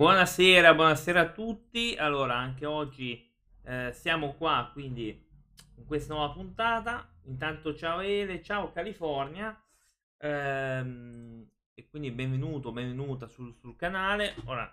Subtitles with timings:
[0.00, 1.94] Buonasera, buonasera a tutti.
[1.94, 3.30] Allora, anche oggi
[3.64, 5.28] eh, siamo qua, quindi
[5.74, 7.06] in questa nuova puntata.
[7.24, 9.54] Intanto ciao Ele, ciao California.
[10.16, 14.36] Ehm, e quindi benvenuto, benvenuta sul, sul canale.
[14.46, 14.72] Ora,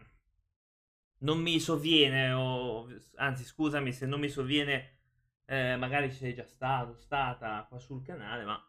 [1.19, 4.99] non mi sovviene, o, anzi scusami se non mi sovviene,
[5.43, 8.65] eh, magari sei già stato, stata qua sul canale, ma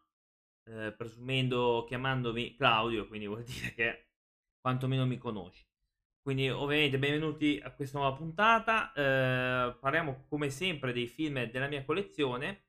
[0.65, 4.07] eh, presumendo chiamandomi Claudio, quindi vuol dire che
[4.61, 5.65] quantomeno mi conosci.
[6.29, 11.83] Quindi ovviamente benvenuti a questa nuova puntata, eh, parliamo come sempre dei film della mia
[11.87, 12.65] collezione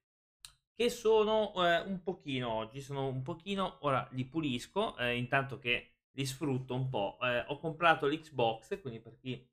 [0.74, 5.96] che sono eh, un pochino oggi, sono un pochino, ora li pulisco eh, intanto che
[6.12, 7.18] li sfrutto un po'.
[7.22, 9.46] Eh, ho comprato l'Xbox, quindi per chi,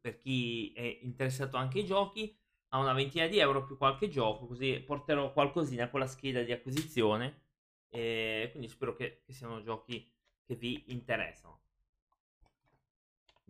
[0.00, 2.36] per chi è interessato anche ai giochi,
[2.70, 6.50] a una ventina di euro più qualche gioco, così porterò qualcosina con la scheda di
[6.50, 7.42] acquisizione.
[7.88, 10.12] E quindi spero che, che siano giochi
[10.44, 11.60] che vi interessano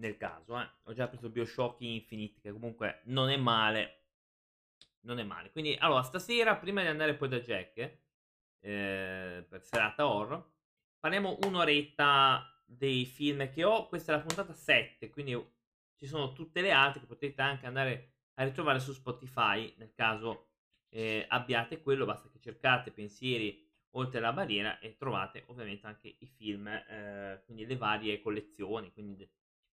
[0.00, 0.69] nel caso, eh.
[0.85, 3.99] ho già preso Bioshock Infinite, che comunque non è male.
[5.02, 5.50] Non è male.
[5.50, 7.79] Quindi, allora, stasera, prima di andare poi da Jack,
[8.61, 10.52] eh, per serata horror,
[10.99, 13.88] faremo un'oretta dei film che ho.
[13.88, 15.32] Questa è la puntata 7, quindi
[15.97, 20.49] ci sono tutte le altre che potete anche andare a ritrovare su Spotify, nel caso
[20.88, 26.26] eh, abbiate quello, basta che cercate pensieri oltre la barriera e trovate ovviamente anche i
[26.26, 29.29] film, eh, quindi le varie collezioni, quindi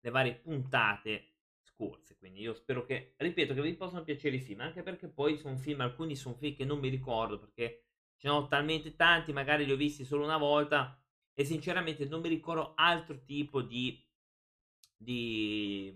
[0.05, 2.15] le varie puntate scorse.
[2.17, 5.57] Quindi io spero che, ripeto, che vi possano piacere i film, anche perché poi sono
[5.57, 7.85] film, alcuni sono film che non mi ricordo perché
[8.15, 10.97] ce ne ho talmente tanti, magari li ho visti solo una volta
[11.33, 13.99] e sinceramente non mi ricordo altro tipo di,
[14.95, 15.91] di,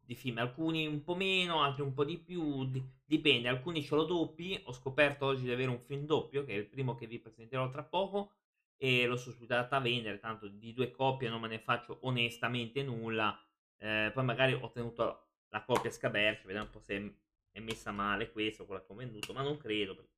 [0.00, 3.94] di film, alcuni un po' meno, altri un po' di più, di, dipende, alcuni ce
[3.94, 7.06] l'ho doppi, ho scoperto oggi di avere un film doppio, che è il primo che
[7.06, 8.32] vi presenterò tra poco,
[8.78, 13.38] e l'ho subito a vendere, tanto di due coppie non me ne faccio onestamente nulla.
[13.78, 17.18] Eh, poi magari ho tenuto la coppia scabercia, vediamo un po' se
[17.50, 20.12] è messa male questo, quella che ho venduto, ma non credo, perché,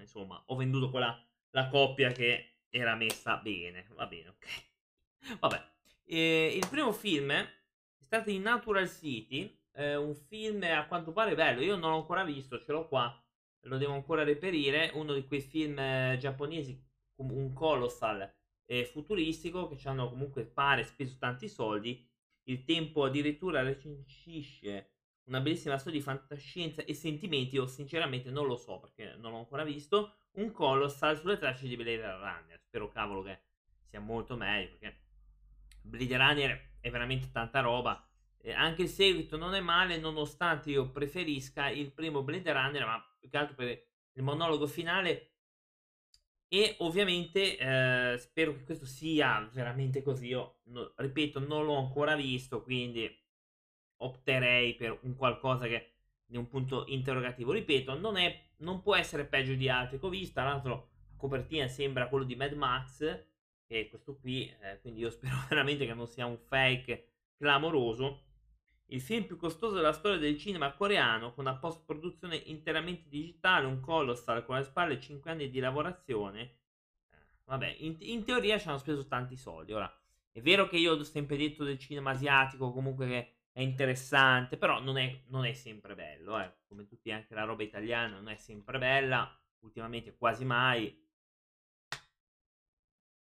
[0.00, 1.20] insomma, ho venduto quella,
[1.50, 4.46] la coppia che era messa bene, va bene, ok.
[5.40, 5.64] Vabbè,
[6.04, 7.48] eh, il primo film è
[7.98, 12.22] stato in Natural City, eh, un film a quanto pare bello, io non l'ho ancora
[12.22, 13.20] visto, ce l'ho qua,
[13.62, 16.80] lo devo ancora reperire, uno di quei film eh, giapponesi
[17.16, 18.32] un colossal
[18.66, 22.06] eh, futuristico che ci hanno comunque pare speso tanti soldi.
[22.44, 24.90] Il tempo addirittura recensisce
[25.24, 27.54] una bellissima storia di fantascienza e sentimenti.
[27.54, 30.14] Io sinceramente non lo so perché non l'ho ancora visto.
[30.32, 32.60] Un colossal sulle tracce di Blade Runner.
[32.60, 33.40] Spero cavolo che
[33.86, 35.00] sia molto meglio perché
[35.80, 38.06] Blade Runner è veramente tanta roba.
[38.54, 43.30] Anche il seguito non è male, nonostante io preferisca il primo Blade Runner, ma più
[43.30, 43.68] che altro per
[44.12, 45.33] il monologo finale
[46.54, 50.28] e ovviamente eh, spero che questo sia veramente così.
[50.28, 53.12] Io, no, ripeto, non l'ho ancora visto, quindi
[53.96, 57.50] opterei per un qualcosa che di un punto interrogativo.
[57.50, 60.34] Ripeto, non, è, non può essere peggio di altri che ho visto.
[60.34, 62.98] Tra l'altro, la copertina sembra quello di Mad Max,
[63.66, 64.48] che è questo qui.
[64.60, 68.22] Eh, quindi io spero veramente che non sia un fake clamoroso.
[68.88, 73.80] Il film più costoso della storia del cinema coreano, con una post-produzione interamente digitale, un
[73.80, 76.40] colossal con alle spalle 5 anni di lavorazione.
[77.10, 79.72] Eh, vabbè, in, in, teoria ci hanno speso tanti soldi.
[79.72, 79.90] Ora,
[80.30, 84.80] è vero che io ho sempre detto del cinema asiatico, comunque che è interessante, però
[84.80, 86.52] non è, non è sempre bello, eh.
[86.66, 91.02] come tutti anche la roba italiana non è sempre bella, ultimamente quasi mai.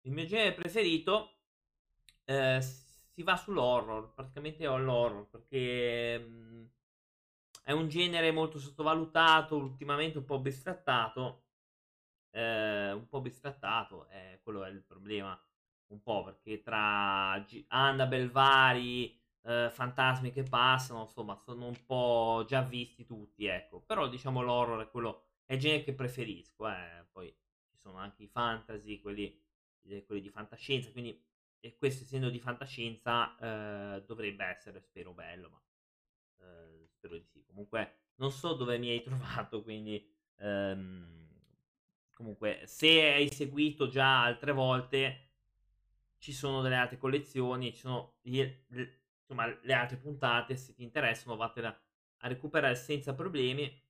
[0.03, 1.41] Il mio genere preferito
[2.25, 2.61] eh,
[3.21, 6.65] si va sull'horror, praticamente ho l'horror, perché mh, mm,
[7.65, 11.45] è un genere molto sottovalutato, ultimamente un po' bistrattato,
[12.31, 15.39] eh, un po' bistrattato, eh, quello è il problema,
[15.89, 22.45] un po' perché tra G- Annabelle vari, eh, fantasmi che passano, insomma, sono un po'
[22.47, 27.07] già visti tutti, ecco, però diciamo l'horror è quello, è il genere che preferisco, eh.
[27.13, 27.29] poi
[27.69, 29.39] ci sono anche i fantasy, quelli,
[29.89, 31.23] eh, quelli di fantascienza, quindi
[31.61, 33.37] e questo essendo di fantascienza
[33.97, 35.63] eh, dovrebbe essere, spero, bello, ma
[36.47, 37.45] eh, spero di sì.
[37.45, 40.05] Comunque non so dove mi hai trovato, quindi
[40.39, 41.29] ehm,
[42.15, 45.29] comunque se hai seguito già altre volte
[46.19, 50.83] ci sono delle altre collezioni, ci sono gli, le, insomma, le altre puntate, se ti
[50.83, 51.67] interessano vattene
[52.19, 53.83] a recuperare senza problemi.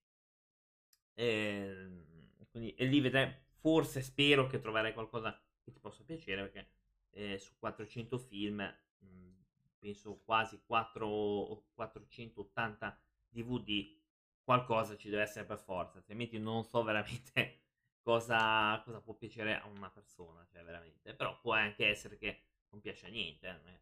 [1.14, 2.04] E, ehm,
[2.50, 6.68] quindi, e lì vedrai, forse spero che troverai qualcosa che ti possa piacere perché
[7.10, 9.34] eh, su 400 film, mh, mhmm,
[9.78, 13.96] penso quasi 4, 480 DVD,
[14.42, 17.60] qualcosa ci deve essere per forza, altrimenti non so veramente
[18.02, 22.80] cosa, cosa può piacere a una persona, cioè veramente, però può anche essere che non
[22.80, 23.48] piace a niente.
[23.48, 23.80] Eh.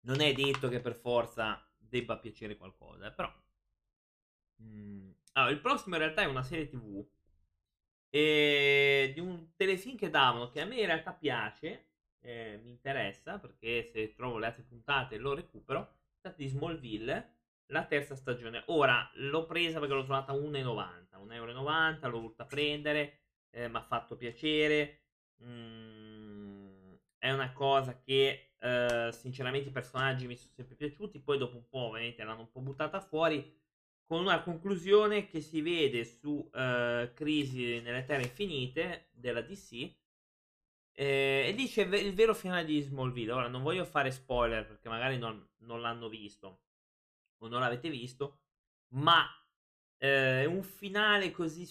[0.00, 3.32] non è detto che per forza debba piacere qualcosa, però...
[4.62, 5.10] Mm.
[5.32, 7.04] Allora, il prossimo in realtà è una serie tv
[8.14, 11.86] e di un telefilm che davano che a me in realtà piace,
[12.20, 15.96] eh, mi interessa perché se trovo le altre puntate lo recupero.
[16.20, 17.36] È di Smallville,
[17.68, 18.64] la terza stagione.
[18.66, 21.18] Ora l'ho presa perché l'ho trovata 1,90.
[21.18, 25.04] 1,90 l'ho voluta prendere, eh, mi ha fatto piacere.
[25.42, 31.18] Mm, è una cosa che eh, sinceramente i personaggi mi sono sempre piaciuti.
[31.18, 33.61] Poi dopo un po', ovviamente, l'hanno un po' buttata fuori
[34.04, 40.00] con una conclusione che si vede su uh, Crisi nelle Terre Infinite della DC
[40.94, 43.32] eh, e dice il vero finale di Smallville.
[43.32, 46.60] Ora non voglio fare spoiler perché magari non, non l'hanno visto
[47.38, 48.40] o non l'avete visto,
[48.94, 49.26] ma
[49.98, 51.68] eh, un finale così...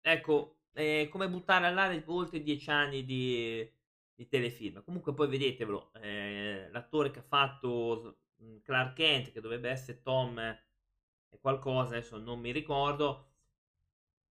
[0.00, 3.68] Ecco, è come buttare all'aria oltre dieci anni di,
[4.14, 4.84] di telefilm.
[4.84, 8.18] Comunque poi vedetevelo, eh, l'attore che ha fatto
[8.62, 10.38] Clark Kent, che dovrebbe essere Tom
[11.40, 13.32] qualcosa, adesso non mi ricordo,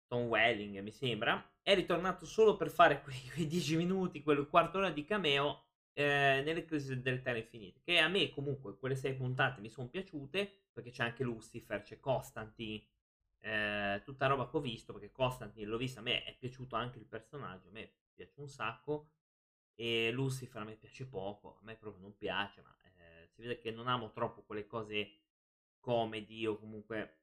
[0.06, 3.00] Tom Welling mi sembra, è ritornato solo per fare
[3.32, 7.98] quei 10 minuti, quel quarto d'ora di cameo eh, nelle crisi del Terra Infinite, che
[7.98, 12.84] a me comunque quelle 6 puntate mi sono piaciute, perché c'è anche Lucifer, c'è Constantine,
[13.40, 16.98] eh, tutta roba che ho visto, perché Constantine l'ho visto, a me è piaciuto anche
[16.98, 19.10] il personaggio, a me piace un sacco,
[19.74, 23.58] e Lucifer a me piace poco, a me proprio non piace, ma eh, si vede
[23.58, 25.19] che non amo troppo quelle cose
[25.80, 27.18] comedy o comunque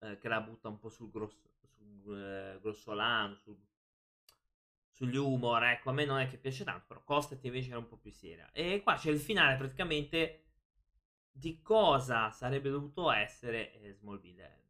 [0.00, 1.38] eh, che la butta un po' sul, grosso,
[1.76, 3.56] sul eh, grossolano, sul,
[4.90, 5.64] sugli humor.
[5.64, 8.10] Ecco, a me non è che piace tanto, però Costet invece era un po' più
[8.12, 8.50] seria.
[8.52, 10.42] E qua c'è il finale praticamente
[11.30, 14.64] di cosa sarebbe dovuto essere eh, Smallville.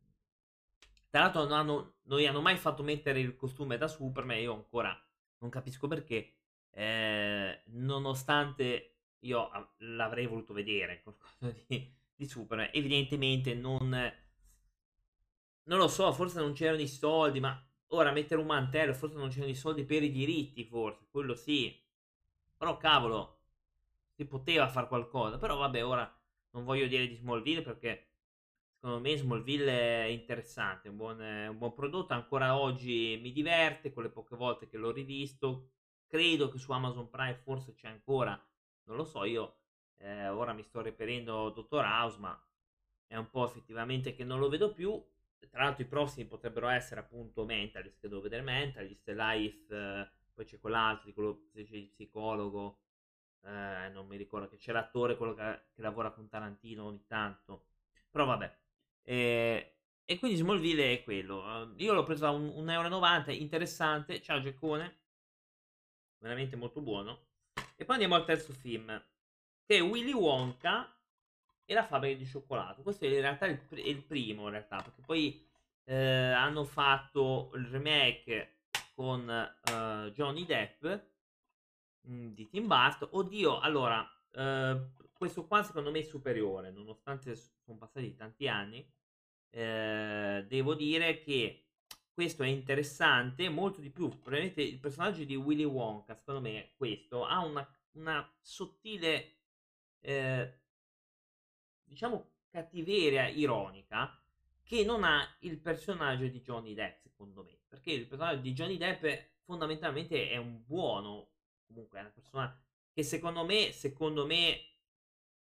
[1.08, 4.54] Tra l'altro non, hanno, non gli hanno mai fatto mettere il costume da Superman, io
[4.54, 4.98] ancora
[5.38, 6.32] non capisco perché.
[6.70, 12.70] Eh, nonostante io l'avrei voluto vedere qualcosa di, di Superman.
[12.72, 13.88] Evidentemente non...
[15.68, 19.28] Non lo so, forse non c'erano i soldi, ma ora mettere un mantello, forse non
[19.28, 21.76] c'erano i soldi per i diritti, forse, quello sì.
[22.56, 23.40] Però cavolo,
[24.12, 25.38] si poteva fare qualcosa.
[25.38, 26.20] Però vabbè, ora
[26.50, 28.10] non voglio dire di Smallville perché
[28.74, 32.14] secondo me Smallville è interessante, un buon, un buon prodotto.
[32.14, 35.70] Ancora oggi mi diverte, con le poche volte che l'ho rivisto.
[36.06, 38.40] Credo che su Amazon Prime forse c'è ancora,
[38.84, 39.56] non lo so, io
[39.98, 42.40] eh, ora mi sto reperendo Dottor House, ma
[43.06, 45.02] è un po' effettivamente che non lo vedo più.
[45.48, 50.44] Tra l'altro i prossimi potrebbero essere appunto Mentalist, che devo vedere Mentalist, Life, eh, poi
[50.44, 52.80] c'è quell'altro, quello di psicologo,
[53.42, 57.66] eh, non mi ricordo che c'è l'attore, quello che, che, lavora con Tarantino ogni tanto.
[58.10, 58.56] Però vabbè.
[59.02, 61.74] Eh, e quindi Smallville è quello.
[61.76, 64.98] io l'ho preso a 1,90€, interessante, ciao Geccone,
[66.18, 67.24] veramente molto buono.
[67.76, 69.02] E poi andiamo al terzo film
[69.66, 70.90] che è Willy Wonka
[71.64, 72.82] e la fabbrica di cioccolato.
[72.82, 75.44] Questo è in realtà il, pr- il primo, in realtà, perché poi
[75.84, 78.60] eh, hanno fatto il remake
[78.94, 80.86] con uh, Johnny Depp
[82.08, 83.08] mm, di Tim Burton.
[83.12, 84.00] Oddio, allora,
[84.32, 88.88] uh, questo qua secondo me è superiore, nonostante sono passati tanti anni.
[89.50, 91.68] Eh, devo dire che
[92.12, 94.08] questo è interessante molto di più.
[94.08, 99.35] Probabilmente il personaggio di Willy Wonka, secondo me, questo ha una, una sottile
[100.00, 100.58] eh,
[101.84, 104.20] diciamo, cattiveria ironica
[104.62, 107.56] che non ha il personaggio di Johnny Depp, secondo me.
[107.68, 109.04] Perché il personaggio di Johnny Depp
[109.44, 111.28] fondamentalmente è un buono,
[111.66, 112.60] comunque è una persona
[112.92, 114.60] che secondo me, secondo me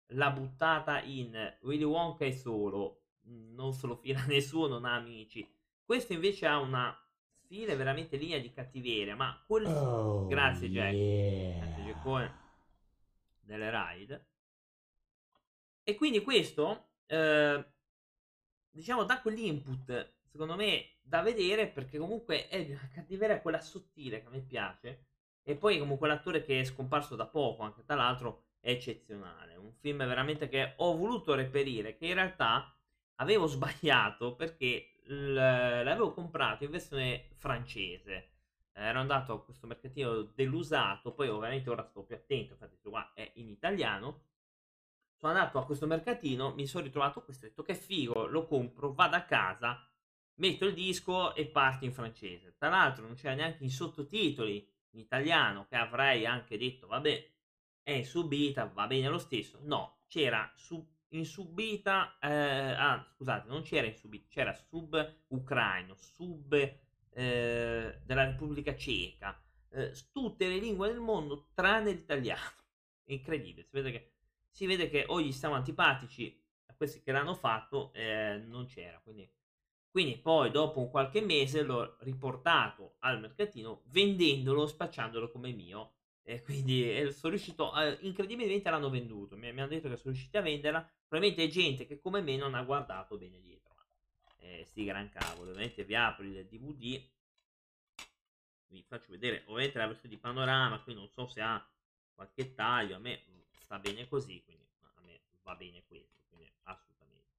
[0.07, 5.50] l'ha buttata in Willy Wonka è solo, non se lo fila nessuno, non ha amici.
[5.86, 6.98] Questo invece ha una
[7.53, 9.65] stile veramente linea di cattiveria, ma quel...
[9.65, 10.93] Oh, Grazie Jack.
[10.93, 11.60] Yeah.
[11.60, 12.39] Grazie Jackone
[13.41, 14.25] delle ride.
[15.83, 17.65] E quindi questo, eh,
[18.69, 24.27] diciamo, dà quell'input, secondo me, da vedere perché comunque è una cattiveria quella sottile che
[24.27, 25.05] a me piace.
[25.43, 29.55] E poi comunque l'attore che è scomparso da poco, anche tra l'altro, è eccezionale.
[29.57, 32.73] Un film veramente che ho voluto reperire, che in realtà
[33.15, 38.29] avevo sbagliato perché l'avevo comprato in versione francese.
[38.71, 43.29] Ero andato a questo mercatino dell'usato, poi ovviamente ora sto più attento, infatti qua è
[43.35, 44.21] in italiano
[45.23, 48.93] sono andato a questo mercatino, mi sono ritrovato questo, ho detto che figo, lo compro,
[48.93, 49.89] vado a casa,
[50.35, 52.55] metto il disco e parto in francese.
[52.57, 57.31] Tra l'altro non c'era neanche i sottotitoli in italiano, che avrei anche detto, vabbè,
[57.83, 59.59] è subita, va bene lo stesso.
[59.61, 65.95] No, c'era su, in subita, eh, ah scusate, non c'era in subita, c'era sub ucraino,
[65.95, 72.61] sub eh, della Repubblica Ceca, eh, tutte le lingue del mondo tranne l'italiano.
[73.07, 74.12] Incredibile, si vede che
[74.53, 79.00] si vede che o gli stavano antipatici a questi che l'hanno fatto, eh, non c'era.
[79.00, 79.27] Quindi,
[79.89, 85.95] quindi poi dopo qualche mese l'ho riportato al mercatino vendendolo, spacciandolo come mio.
[86.22, 89.36] E quindi eh, sono riuscito, a, incredibilmente l'hanno venduto.
[89.36, 90.88] Mi, mi, hanno detto che sono riusciti a venderla.
[91.07, 93.75] Probabilmente è gente che come me non ha guardato bene dietro.
[94.38, 95.50] Eh, sti gran cavolo.
[95.50, 97.03] Ovviamente vi apro il DVD.
[98.67, 100.79] Vi faccio vedere ovviamente la versione di panorama.
[100.81, 101.67] Qui non so se ha
[102.13, 102.95] qualche taglio.
[102.95, 103.24] A me
[103.63, 104.41] sta bene così.
[104.43, 106.24] Quindi a me va bene questo.
[106.29, 107.32] Quindi assolutamente.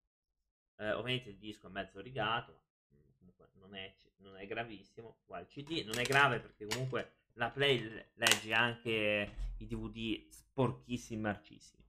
[0.77, 2.63] Eh, ovviamente il disco è mezzo rigato.
[2.89, 5.19] Ma mm, comunque non è, non è gravissimo.
[5.25, 11.21] Qua il CD non è grave perché comunque la Play legge anche i DVD sporchissimi,
[11.21, 11.83] marcissimi.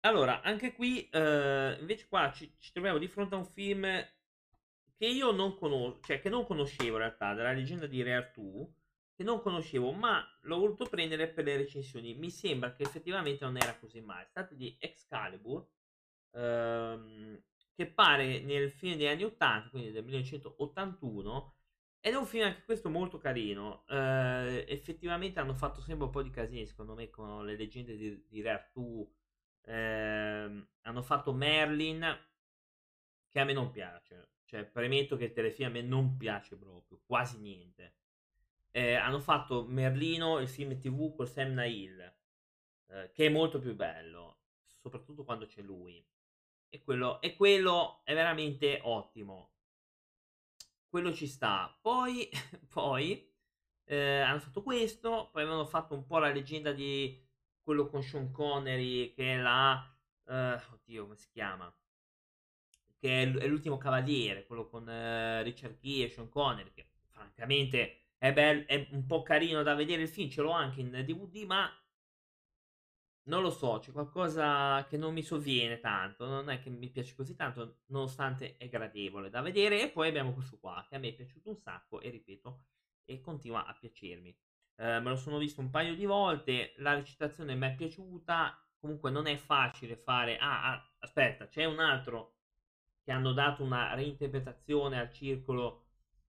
[0.00, 3.82] Allora, anche qui, eh, invece qua ci, ci, troviamo di fronte a un film
[4.96, 8.72] che io non conosco, cioè che non conoscevo in realtà, della leggenda di Re Artù,
[9.16, 12.14] che non conoscevo, ma l'ho voluto prendere per le recensioni.
[12.14, 14.28] Mi sembra che effettivamente non era così male.
[14.30, 15.66] Tratta di Excalibur,
[16.32, 17.42] ehm,
[17.74, 21.54] che pare nel film degli anni 80, quindi del 1981,
[22.00, 23.84] ed è un film anche questo molto carino.
[23.88, 28.24] Uh, effettivamente hanno fatto sempre un po' di casini, secondo me, con le leggende di,
[28.28, 29.10] di Re Artù.
[29.62, 29.70] Uh,
[30.82, 32.06] hanno fatto Merlin,
[33.28, 34.34] che a me non piace.
[34.44, 37.94] Cioè, premetto che il telefilm a me non piace proprio, quasi niente.
[38.70, 42.00] Eh, hanno fatto Merlino, il film tv con Sam Neill,
[42.88, 46.04] eh, che è molto più bello, soprattutto quando c'è lui.
[46.68, 49.56] E quello, e quello è veramente ottimo
[50.96, 51.76] quello ci sta.
[51.80, 52.28] Poi,
[52.72, 53.30] poi
[53.84, 57.22] eh, hanno fatto questo, poi avevano fatto un po' la leggenda di
[57.62, 59.94] quello con Sean Connery, che è la...
[60.24, 61.72] Uh, oddio, come si chiama?
[62.98, 68.32] Che è, l'ultimo cavaliere, quello con uh, Richard Gere e Sean Connery, che francamente è,
[68.32, 71.70] bel, è un po' carino da vedere il film, ce l'ho anche in DVD, ma
[73.24, 77.14] non lo so, c'è qualcosa che non mi sovviene tanto, non è che mi piace
[77.14, 79.82] così tanto, nonostante è gradevole da vedere.
[79.82, 82.64] E poi abbiamo questo qua, che a me è piaciuto un sacco e ripeto,
[83.04, 84.28] e continua a piacermi.
[84.76, 89.10] Eh, me lo sono visto un paio di volte, la recitazione mi è piaciuta, comunque
[89.10, 90.36] non è facile fare...
[90.38, 92.34] Ah, ah aspetta, c'è un altro
[93.02, 95.85] che hanno dato una reinterpretazione al circolo,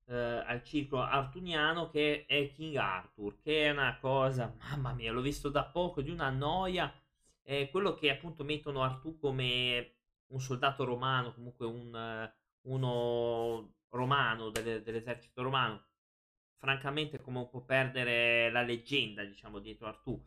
[0.08, 5.22] eh, al circolo artuniano che è King Arthur, che è una cosa, mamma mia, l'ho
[5.22, 6.94] visto da poco, di una noia.
[7.42, 9.96] È quello che appunto mettono Artù come
[10.28, 15.86] un soldato romano, comunque un, uno romano delle, dell'esercito romano.
[16.58, 20.22] Francamente, come può perdere la leggenda, diciamo, dietro Artù.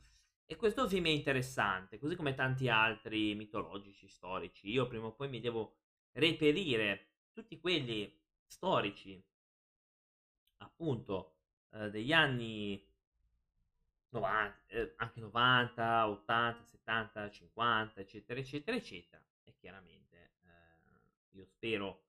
[0.46, 4.68] E questo film è interessante, così come tanti altri mitologici, storici.
[4.70, 5.76] Io prima o poi mi devo
[6.12, 9.22] reperire tutti quelli storici
[10.60, 11.34] appunto
[11.70, 12.82] eh, degli anni
[14.10, 19.22] 90, eh, anche 90, 80, 70, 50, eccetera, eccetera, eccetera.
[19.44, 22.04] E chiaramente eh, io spero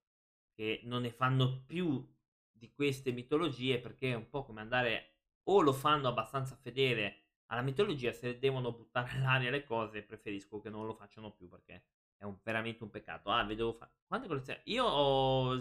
[0.54, 2.08] che non ne fanno più
[2.52, 5.10] di queste mitologie perché è un po' come andare
[5.44, 10.70] o lo fanno abbastanza fedele alla mitologia, se devono buttare all'aria le cose preferisco che
[10.70, 11.84] non lo facciano più perché
[12.18, 13.30] è un, veramente un peccato.
[13.30, 13.92] Ah, vedevo fare...
[14.06, 14.60] Quante collezioni?
[14.66, 15.58] Io ho...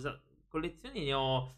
[0.48, 1.55] collezioni ne ho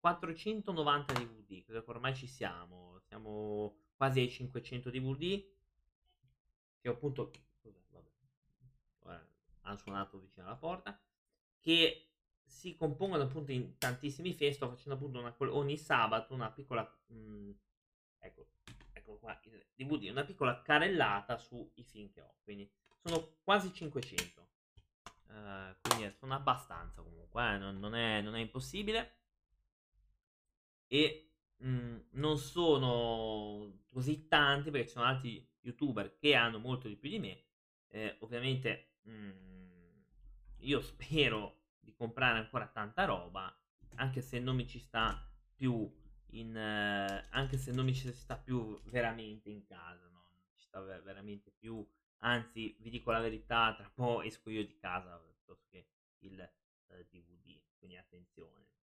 [0.00, 5.46] 490 DVD, credo che ormai ci siamo, siamo quasi ai 500 DVD,
[6.80, 7.30] che appunto,
[9.02, 9.20] vabbè,
[9.60, 10.98] hanno suonato vicino alla porta,
[11.60, 12.06] che
[12.46, 17.14] si compongono appunto in tantissimi film, sto facendo appunto una, ogni sabato una piccola, mh,
[17.14, 17.50] mm,
[18.18, 18.46] ecco,
[18.92, 22.68] ecco qua, il DVD, una piccola carellata sui film che ho, quindi
[23.02, 24.48] sono quasi 500.
[25.26, 29.19] Uh, eh, quindi sono abbastanza comunque, eh, non, non, è, non è impossibile
[30.92, 36.88] e mh, mhmm, non sono così tanti perché ci sono altri youtuber che hanno molto
[36.88, 37.44] di più di me.
[37.88, 40.04] Eh, ovviamente mh, mhmm,
[40.58, 43.54] io spero di comprare ancora tanta roba,
[43.96, 45.24] anche se non mi ci sta
[45.54, 45.88] più
[46.32, 50.26] in eh, anche se non mi ci sta più veramente in casa, no?
[50.32, 51.86] non ci sta veramente più.
[52.22, 55.86] Anzi, vi dico la verità, tra un po' esco io di casa piuttosto che
[56.20, 58.79] il eh, DVD, quindi attenzione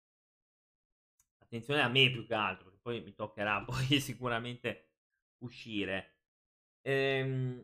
[1.51, 4.85] attenzione a me più che altro, perché poi mi toccherà poi sicuramente
[5.39, 6.15] uscire.
[6.81, 7.63] Ehm,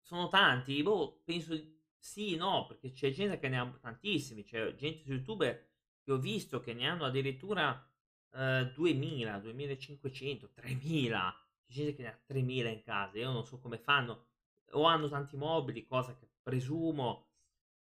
[0.00, 1.54] sono tanti, boh, penso
[1.98, 5.66] sì, no, perché c'è gente che ne ha tantissimi, c'è gente su YouTube
[6.02, 7.86] che ho visto che ne hanno addirittura
[8.34, 13.58] eh, 2000, 2500, 3000, c'è gente che ne ha 3000 in casa, io non so
[13.58, 14.26] come fanno,
[14.72, 17.26] o hanno tanti mobili, cosa che presumo,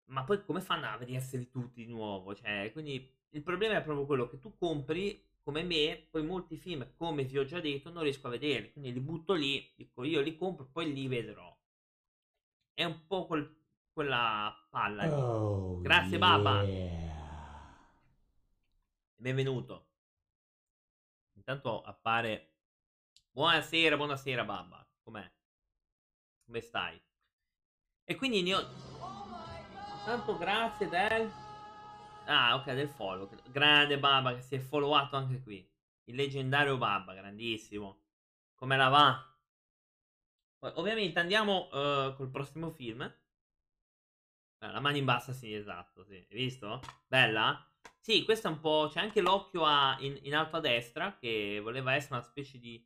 [0.06, 2.34] ma poi come fanno a vederseli tutti di nuovo?
[2.34, 6.94] Cioè, quindi il problema è proprio quello che tu compri come me, poi molti film,
[6.96, 10.20] come vi ho già detto, non riesco a vederli, quindi li butto lì, dico io
[10.20, 11.50] li compro, poi li vedrò.
[12.74, 13.54] è un po' quel,
[13.92, 15.12] quella palla.
[15.12, 16.62] Oh, Grazie, Baba.
[16.62, 17.76] yeah.
[19.16, 19.88] Benvenuto.
[21.34, 22.54] Intanto appare.
[23.30, 24.86] Buonasera, buonasera, Babba.
[25.02, 25.30] Com'è?
[26.44, 27.00] Come stai?
[28.04, 28.68] E quindi ne ho.
[30.04, 31.30] Tanto grazie del.
[32.26, 33.28] Ah, ok, del follow.
[33.50, 35.64] Grande Babba che si è followato anche qui.
[36.04, 38.00] Il leggendario Babba, grandissimo.
[38.54, 39.26] Come la va?
[40.74, 43.02] Ovviamente andiamo uh, col prossimo film.
[43.02, 46.14] Eh, La mano in basso, sì, esatto, sì.
[46.14, 46.80] Hai visto?
[47.06, 47.66] Bella?
[47.98, 48.88] Sì, questo è un po'.
[48.90, 49.62] C'è anche l'occhio
[50.00, 52.84] in, in alto a destra, che voleva essere una specie di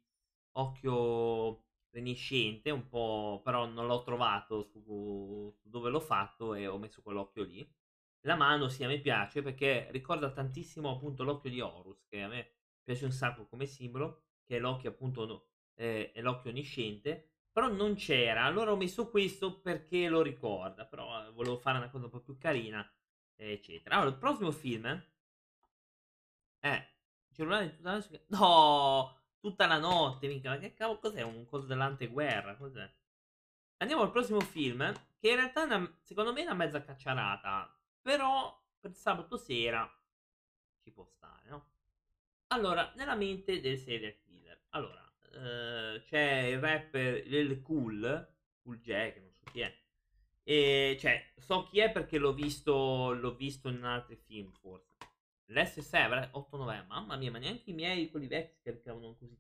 [0.53, 3.41] occhio reniscente, un po'.
[3.45, 7.75] Però non l'ho trovato su, su dove l'ho fatto e ho messo quell'occhio lì.
[8.27, 12.29] La mano, sì, a me piace perché ricorda tantissimo appunto l'occhio di Horus, che a
[12.29, 12.51] me
[12.83, 17.31] piace un sacco come simbolo, che è l'occhio appunto, no- eh, è l'occhio onnisciente.
[17.53, 21.89] Però non c'era, allora ho messo questo perché lo ricorda, però eh, volevo fare una
[21.89, 22.87] cosa un po' più carina,
[23.37, 23.95] eccetera.
[23.97, 25.03] Allora, il prossimo film
[26.59, 26.89] è
[27.33, 28.25] cellulare tutta la notte.
[28.29, 32.57] No, tutta la notte, mica, ma che cavolo, cos'è un coso dell'anteguerra?
[32.57, 32.91] Cos'è?
[33.79, 37.76] Andiamo al prossimo film, che in realtà una- secondo me è una mezza cacciarata,
[38.07, 39.85] però per sabato sera
[40.81, 41.71] ci può stare, no?
[42.53, 44.67] Allora, nella mente del serial killer.
[44.69, 49.77] Allora, eh, c'è il rapper il Cool, Cool Jack, non so chi è.
[50.45, 54.95] E cioè, so chi è perché l'ho visto, l'ho visto in altri film, forse.
[55.47, 59.37] L'S7, 8 novembre, mamma mia, ma neanche i miei, quelli vecchi, si caricavano così.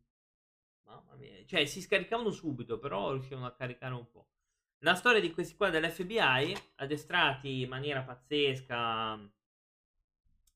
[0.86, 4.26] Mamma mia, cioè si scaricavano subito, però riuscivano a caricare un po'.
[4.80, 9.18] La storia di questi qua dell'FBI, addestrati in maniera pazzesca.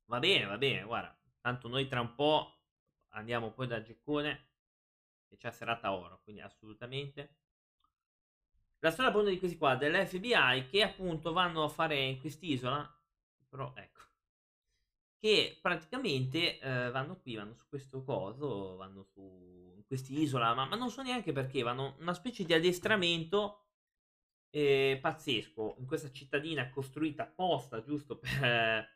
[0.04, 1.18] Va bene, va bene, guarda.
[1.40, 2.60] Tanto noi tra un po'
[3.10, 4.48] andiamo poi da Geccone,
[5.26, 7.36] che c'ha serata oro, quindi assolutamente.
[8.80, 13.02] La storia appunto di questi qua dell'FBI che appunto vanno a fare in quest'isola,
[13.48, 14.00] però ecco,
[15.18, 20.90] che praticamente eh, vanno qui, vanno su questo coso, vanno su quest'isola, ma, ma non
[20.90, 23.69] so neanche perché, vanno una specie di addestramento
[24.50, 28.88] eh, pazzesco in questa cittadina costruita apposta giusto per,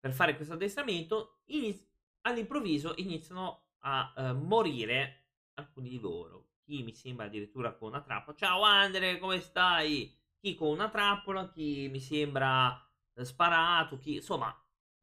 [0.00, 1.86] per fare questo addestramento, iniz-
[2.22, 6.46] all'improvviso iniziano a eh, morire alcuni di loro.
[6.64, 8.36] Chi mi sembra addirittura con una trappola.
[8.36, 10.14] Ciao Andre, come stai?
[10.38, 12.78] Chi con una trappola, chi mi sembra
[13.14, 14.54] eh, sparato, chi insomma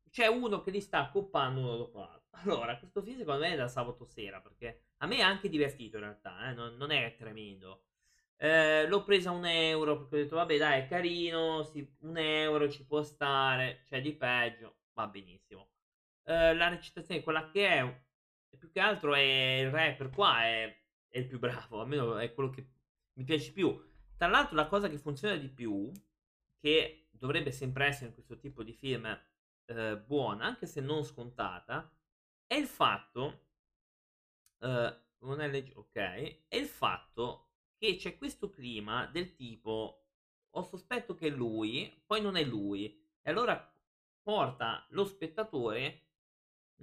[0.09, 2.23] c'è uno che li sta accoppando uno dopo l'altro.
[2.45, 5.95] Allora, questo film secondo me è da sabato sera perché a me è anche divertito
[5.97, 7.83] in realtà, eh, non, non è tremendo.
[8.37, 12.69] Eh, l'ho presa un euro perché ho detto vabbè dai è carino, sì, un euro
[12.69, 15.69] ci può stare, c'è di peggio, va benissimo.
[16.23, 18.03] Eh, la recitazione, quella che è,
[18.57, 22.49] più che altro è il rapper qua, è, è il più bravo, almeno è quello
[22.49, 22.67] che
[23.13, 23.79] mi piace più.
[24.17, 25.91] Tra l'altro la cosa che funziona di più,
[26.59, 29.05] che dovrebbe sempre essere in questo tipo di film
[29.65, 31.91] eh, buona, anche se non scontata,
[32.47, 33.47] è il fatto,
[34.59, 35.93] eh, non è legge, ok,
[36.47, 37.44] è il fatto
[37.77, 40.05] che c'è questo clima del tipo,
[40.49, 42.85] ho sospetto che è lui, poi non è lui,
[43.21, 43.73] e allora
[44.21, 46.01] porta lo spettatore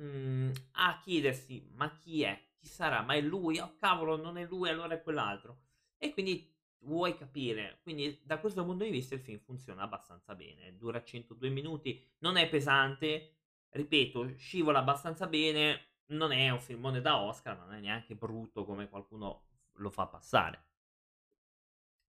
[0.00, 2.50] mm, a chiedersi, ma chi è?
[2.58, 3.02] Chi sarà?
[3.02, 3.58] Ma è lui?
[3.58, 5.60] Oh cavolo, non è lui, allora è quell'altro.
[5.96, 6.48] E quindi
[6.80, 7.80] vuoi capire.
[7.82, 10.76] Quindi da questo punto di vista il film funziona abbastanza bene.
[10.76, 13.34] Dura 102 minuti, non è pesante,
[13.70, 15.86] ripeto, scivola abbastanza bene.
[16.06, 19.44] Non è un filmone da Oscar, ma non è neanche brutto come qualcuno
[19.76, 20.71] lo fa passare.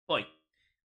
[0.04, 0.26] Poi,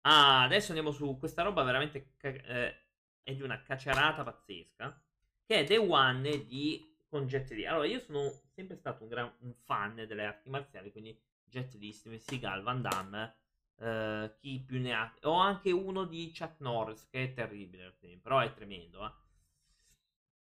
[0.02, 2.76] ah, adesso andiamo su questa roba veramente eh,
[3.22, 5.02] è di una cacciarata pazzesca,
[5.44, 7.66] che è The One di con Jet Li.
[7.66, 11.92] Allora, io sono sempre stato un, gran, un fan delle arti marziali, quindi Jet Li,
[11.92, 13.36] Steven Seagal, Van Damme,
[13.78, 15.14] eh, chi più ne ha.
[15.22, 19.24] Ho anche uno di Chuck Norris, che è terribile, però è tremendo, eh.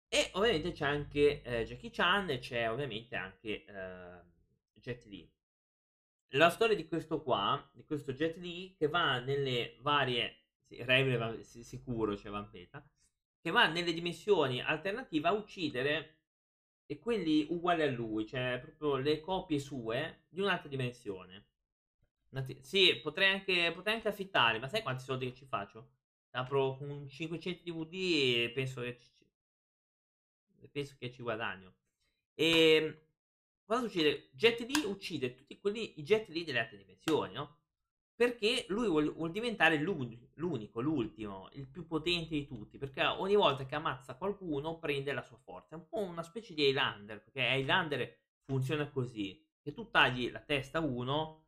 [0.09, 4.21] E ovviamente c'è anche eh, Jackie Chan e c'è ovviamente anche eh,
[4.75, 5.29] Jet Li.
[6.37, 11.63] La storia di questo qua, di questo Jet Li, che va nelle varie, sì, sì,
[11.65, 12.87] sicuro c'è Vampeta,
[13.41, 16.19] che va nelle dimensioni alternative a uccidere
[16.85, 21.47] e quelli uguali a lui, cioè proprio le copie sue di un'altra dimensione.
[22.61, 25.89] Sì, potrei anche, potrei anche affittare, ma sai quanti soldi che ci faccio?
[26.33, 27.95] Apro con 500 DVD
[28.45, 29.27] e penso che ci,
[30.71, 31.75] penso che ci guadagno.
[32.35, 33.06] E
[33.67, 34.31] cosa succede?
[34.33, 37.59] Jet Li uccide tutti quelli, i Jet Li delle altre dimensioni, no?
[38.15, 42.79] Perché lui vuol, vuol diventare l'uni- l'unico, l'ultimo, il più potente di tutti.
[42.79, 45.75] Perché ogni volta che ammazza qualcuno prende la sua forza.
[45.75, 47.23] È un po' una specie di Highlander.
[47.23, 51.45] Perché Highlander funziona così: che tu tagli la testa a uno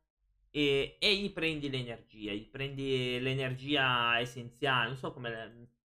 [0.51, 5.29] e, e gli prendi l'energia, gli prendi l'energia essenziale, non so come...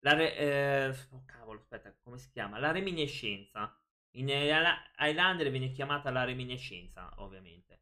[0.00, 2.59] La, la eh, oh cavolo, aspetta, come si chiama?
[2.59, 3.80] La reminiscenza.
[4.12, 7.79] In Highlander viene chiamata la reminiscenza, ovviamente.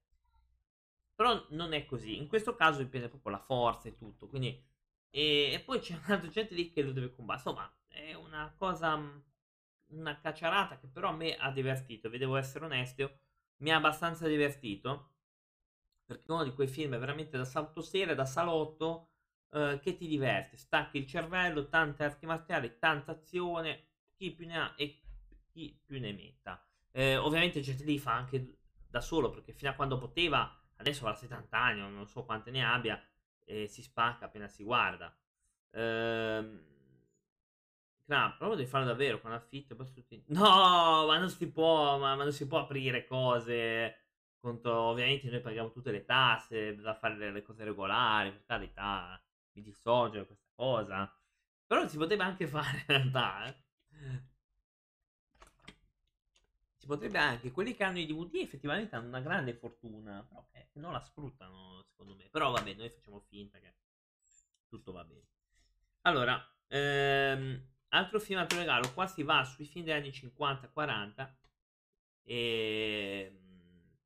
[1.14, 2.17] Però non è così.
[2.17, 4.29] In questo caso dipende proprio la forza e tutto.
[4.29, 4.67] Quindi...
[5.11, 7.51] E, e poi c'è un altro gente lì che lo deve combattere.
[7.51, 9.25] Insomma, è una cosa...
[9.91, 12.11] Una cacciarata che però a me ha divertito.
[12.11, 13.21] Vi devo essere onesto.
[13.59, 15.12] Mi ha abbastanza divertito
[16.09, 19.11] perché è uno di quei film veramente da salottoseria, da salotto,
[19.51, 24.59] eh, che ti diverte, stacchi il cervello, tante arti marziali, tanta azione, chi più ne
[24.59, 25.01] ha e
[25.59, 26.62] chi più ne metta.
[26.92, 31.14] Eh, ovviamente Jet Li fa anche da solo, perché fino a quando poteva, adesso ha
[31.14, 33.03] 70 anni, non so quante ne abbia,
[33.44, 35.14] e si spacca appena si guarda.
[35.73, 36.66] Ehm...
[38.07, 39.77] No, però devi farlo davvero con affitto.
[39.77, 40.25] Tutti...
[40.29, 44.09] No, ma non si può, ma, ma non si può aprire cose
[44.40, 49.21] Conto, ovviamente noi paghiamo tutte le tasse, bisogna fare le cose regolari, per carità,
[49.53, 51.12] mi dissocio da questa cosa.
[51.66, 53.57] Però si potrebbe anche fare in realtà, eh.
[56.88, 60.92] Potrebbe anche, quelli che hanno i DVD effettivamente hanno una grande fortuna, però che non
[60.92, 62.31] la sfruttano secondo me.
[62.31, 63.74] Però vabbè, noi facciamo finta che
[64.66, 65.27] tutto va bene.
[66.03, 71.31] Allora, ehm, altro film altro regalo, qua si va sui film degli anni 50-40
[72.22, 73.96] e ehm,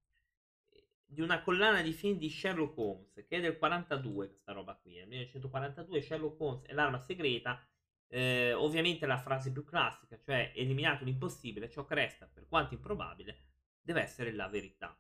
[1.05, 4.95] di una collana di film di Sherlock Holmes, che è del 42, questa roba qui,
[4.95, 7.65] nel 1942 Sherlock Holmes e l'arma segreta,
[8.13, 13.39] eh, ovviamente la frase più classica, cioè eliminato l'impossibile, ciò che resta, per quanto improbabile,
[13.81, 14.97] deve essere la verità.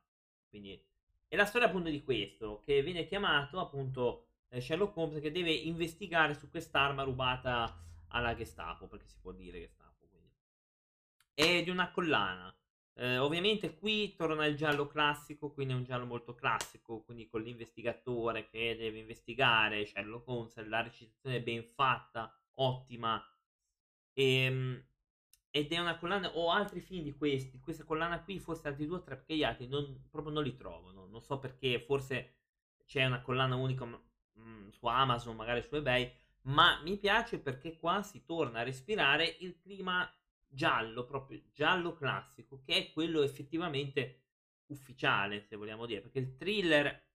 [0.49, 0.83] Quindi
[1.29, 5.53] è la storia appunto di questo, che viene chiamato appunto eh, Sherlock Holmes che deve
[5.53, 10.31] investigare su quest'arma rubata alla Gestapo, perché si può dire Gestapo, quindi.
[11.35, 12.55] È di una collana
[12.95, 17.41] eh, ovviamente qui torna il giallo classico, quindi è un giallo molto classico, quindi con
[17.41, 23.23] l'investigatore che deve investigare, Sherlock Holmes, la recitazione ben fatta, ottima.
[24.13, 24.85] E, ehm,
[25.51, 28.97] ed è una collana, ho altri film di questi, questa collana qui, forse altri due
[28.97, 31.07] o tre, perché gli altri non, proprio non li trovo, no?
[31.07, 32.37] non so perché, forse
[32.87, 36.11] c'è una collana unica mh, su Amazon, magari su eBay,
[36.43, 40.11] ma mi piace perché qua si torna a respirare il clima
[40.49, 44.23] giallo, proprio giallo classico, che è quello effettivamente
[44.67, 47.11] ufficiale, se vogliamo dire, perché il thriller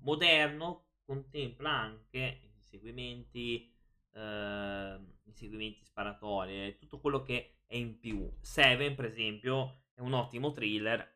[0.00, 3.70] moderno contempla anche inseguimenti,
[4.16, 8.30] eh, inseguimenti sparatori, tutto quello che è in più.
[8.40, 11.14] Seven, per esempio, è un ottimo thriller.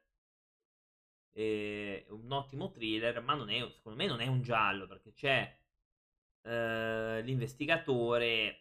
[1.33, 5.59] È un ottimo thriller, ma non è, secondo me non è un giallo perché c'è
[6.43, 8.61] eh, l'investigatore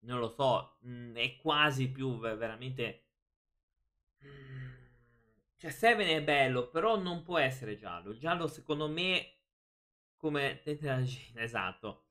[0.00, 3.04] non lo so, mh, mhmm, è quasi più veramente...
[5.56, 8.10] Cioè, Seven è bello, però non può essere giallo.
[8.10, 9.34] Il giallo, secondo me,
[10.16, 10.62] come
[11.34, 12.04] esatto.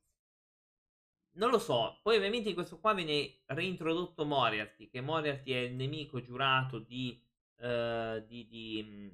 [1.40, 2.00] Non lo so.
[2.04, 7.20] Poi, ovviamente, in questo qua viene reintrodotto Moriarty, che Moriarty è il nemico giurato di,
[7.60, 9.12] uh, di, di um,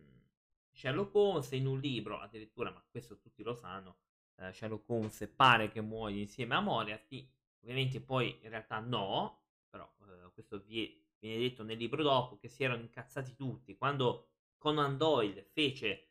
[0.72, 3.98] Sherlock Holmes in un libro, addirittura, ma questo tutti lo sanno.
[4.38, 7.30] Uh, Sherlock Holmes pare che muoia insieme a Moriarty
[7.66, 12.48] Ovviamente poi in realtà no, però eh, questo vi, viene detto nel libro dopo che
[12.48, 13.76] si erano incazzati tutti.
[13.76, 16.10] Quando Conan Doyle fece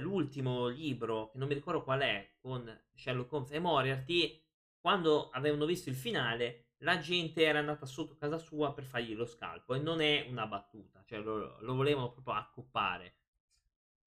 [0.00, 4.41] l'ultimo libro, che non mi ricordo qual è, con Sherlock Holmes e Moriarty,
[4.82, 9.26] quando avevano visto il finale, la gente era andata sotto casa sua per fargli lo
[9.26, 13.14] scalpo e non è una battuta, cioè lo, lo volevano proprio accoppare.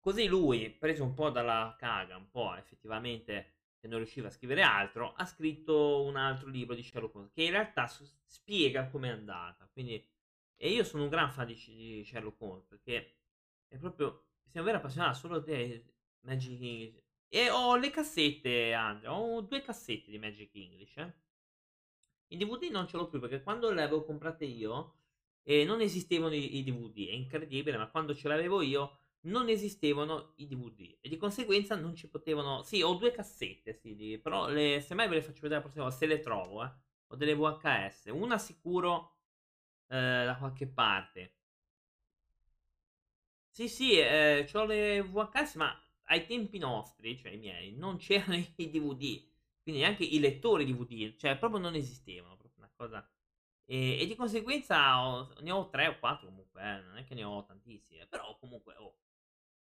[0.02, 4.64] Così lui, preso un po' dalla caga, un po' effettivamente che non riusciva a scrivere
[4.64, 9.70] altro, ha scritto un altro libro di Sherlock Holmes che in realtà spiega com'è andata.
[9.72, 10.06] Quindi,
[10.58, 13.20] e io sono un gran fan di, di Sherlock Holmes perché
[13.70, 15.82] è proprio, siamo vero appassionati solo di
[16.22, 17.04] Magic.
[17.36, 20.96] E ho le cassette, Andrea, ho due cassette di Magic English.
[20.96, 21.14] Eh.
[22.30, 25.00] I DVD non ce l'ho più perché quando le avevo comprate io
[25.44, 30.32] eh, non esistevano i, i DVD, è incredibile, ma quando ce l'avevo io non esistevano
[30.38, 32.64] i DVD e di conseguenza non ci potevano...
[32.64, 34.80] Sì, ho due cassette, sì, però le...
[34.80, 36.72] semmai ve le faccio vedere la prossima volta, se le trovo, eh.
[37.08, 39.18] Ho delle VHS, una sicuro
[39.88, 41.34] eh, da qualche parte.
[43.50, 48.36] Sì, sì, eh, ho le VHS, ma ai tempi nostri, cioè i miei, non c'erano
[48.46, 49.24] i DVD,
[49.64, 53.08] quindi neanche i lettori DVD, cioè proprio non esistevano, proprio una cosa...
[53.68, 57.16] E, e di conseguenza ho, ne ho tre o quattro comunque, eh, non è che
[57.16, 58.76] ne ho tantissime, però comunque...
[58.78, 58.96] Oh,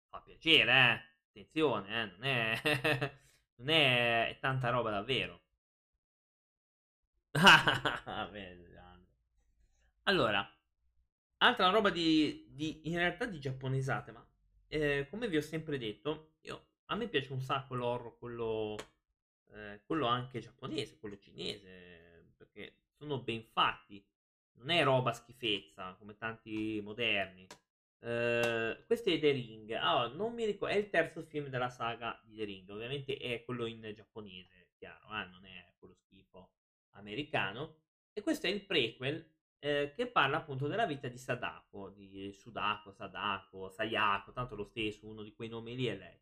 [0.09, 1.01] fa piacere, eh.
[1.29, 2.07] Attenzione, eh.
[2.07, 2.61] Non è...
[3.57, 4.29] non è...
[4.29, 5.41] è tanta roba davvero.
[10.05, 10.47] allora,
[11.39, 14.27] altra roba di, di, in realtà di giapponesate, ma
[14.69, 16.32] eh, come vi ho sempre detto,
[16.93, 18.77] a me piace un sacco l'horror, quello,
[19.53, 24.05] eh, quello anche giapponese, quello cinese, perché sono ben fatti.
[24.55, 27.47] Non è roba schifezza come tanti moderni.
[28.01, 29.71] Uh, questo è The Ring.
[29.71, 30.75] Allora, non mi ricordo.
[30.75, 32.69] È il terzo film della saga di The Ring.
[32.69, 35.27] Ovviamente è quello in giapponese, chiaro, eh?
[35.27, 36.51] non è quello schifo
[36.91, 37.77] americano.
[38.13, 39.27] E questo è il prequel
[39.59, 45.09] eh, che parla appunto della vita di Sadako, di Sudako, Sadako, Sayako, tanto lo stesso,
[45.09, 46.21] uno di quei nomi lì è lei.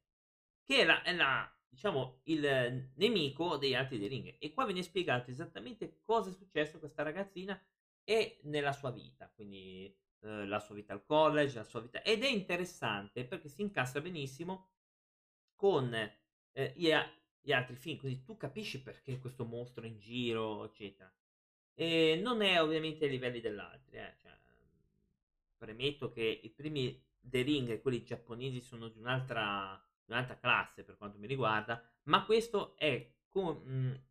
[0.70, 4.36] Che è la, diciamo, il nemico degli altri The Ring.
[4.38, 7.60] E qua viene spiegato esattamente cosa è successo a questa ragazzina
[8.04, 9.28] e nella sua vita.
[9.34, 12.02] Quindi eh, la sua vita al college, la sua vita...
[12.02, 14.68] Ed è interessante perché si incassa benissimo
[15.56, 16.92] con eh, gli,
[17.40, 21.12] gli, altri film, così tu capisci perché questo mostro in giro, eccetera.
[21.74, 24.14] E non è ovviamente ai livelli dell'altro, eh.
[24.22, 24.38] cioè,
[25.56, 31.18] premetto che i primi The Ring quelli giapponesi sono di un'altra, un'altra classe per quanto
[31.18, 34.02] mi riguarda, ma questo è con, mh,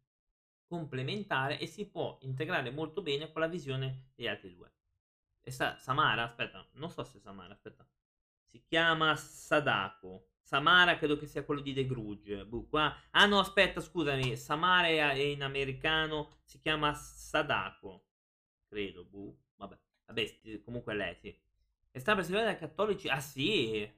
[0.67, 4.71] complementare e si può integrare molto bene con la visione degli altri due.
[5.41, 7.87] E sa- Samara, aspetta, non so se Samara, aspetta.
[8.45, 10.27] Si chiama Sadako.
[10.41, 12.45] Samara credo che sia quello di The Grudge.
[12.45, 12.95] Buh, qua...
[13.11, 14.35] Ah no, aspetta, scusami.
[14.35, 18.05] Samara è in americano, si chiama Sadako.
[18.67, 19.35] Credo, buh.
[19.57, 21.35] Vabbè, vabbè comunque lei, sì.
[21.91, 23.07] È stata perseguita dai cattolici?
[23.09, 23.89] Ah sì?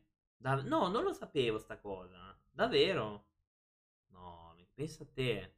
[0.41, 0.55] Da...
[0.63, 2.35] No, non lo sapevo sta cosa.
[2.49, 3.27] Davvero?
[4.07, 5.55] No, pensa a te.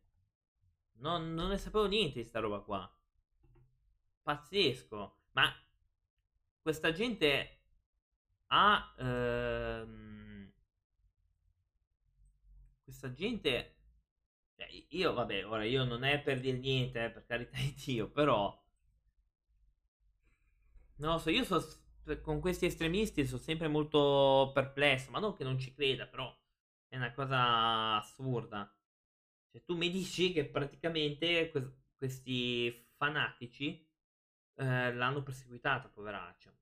[0.95, 2.97] No, non ne sapevo niente di sta roba qua.
[4.21, 5.17] Pazzesco.
[5.31, 5.49] Ma
[6.61, 7.59] questa gente
[8.47, 8.93] ha...
[8.97, 10.51] Ehm,
[12.83, 13.77] questa gente...
[14.55, 18.09] Cioè, io, vabbè, ora io non è per dire niente, eh, per carità di Dio,
[18.09, 18.61] però...
[20.97, 21.59] Non lo so, io so,
[22.21, 26.35] con questi estremisti sono sempre molto perplesso, ma non che non ci creda, però
[26.87, 28.71] è una cosa assurda.
[29.51, 33.87] Cioè, tu mi dici che praticamente que- questi fanatici
[34.55, 36.55] eh, l'hanno perseguitata, poveraccia.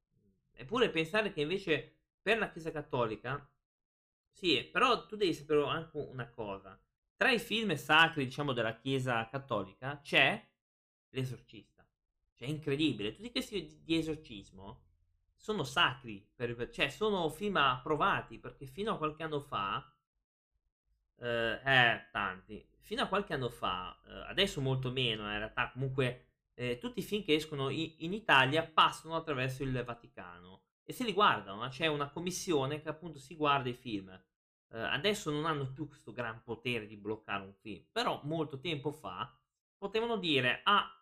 [0.54, 3.50] Eppure pensare che invece per la Chiesa Cattolica,
[4.32, 6.80] sì, però tu devi sapere anche una cosa.
[7.16, 10.48] Tra i film sacri, diciamo, della Chiesa Cattolica c'è
[11.10, 11.86] l'esorcista.
[12.36, 13.14] Cioè, è incredibile.
[13.14, 14.90] Tutti questi di esorcismo
[15.42, 19.92] sono sacri, per, cioè sono film approvati, perché fino a qualche anno fa,
[21.18, 26.26] eh, eh tanti, fino a qualche anno fa, eh, adesso molto meno, in realtà comunque
[26.54, 31.04] eh, tutti i film che escono in, in, Italia passano attraverso il Vaticano e se
[31.04, 34.10] li guardano, c'è una commissione che appunto si guarda i film.
[34.10, 38.92] Eh, adesso non hanno più questo gran potere di bloccare un film, però molto tempo
[38.92, 39.36] fa
[39.76, 41.01] potevano dire, ah,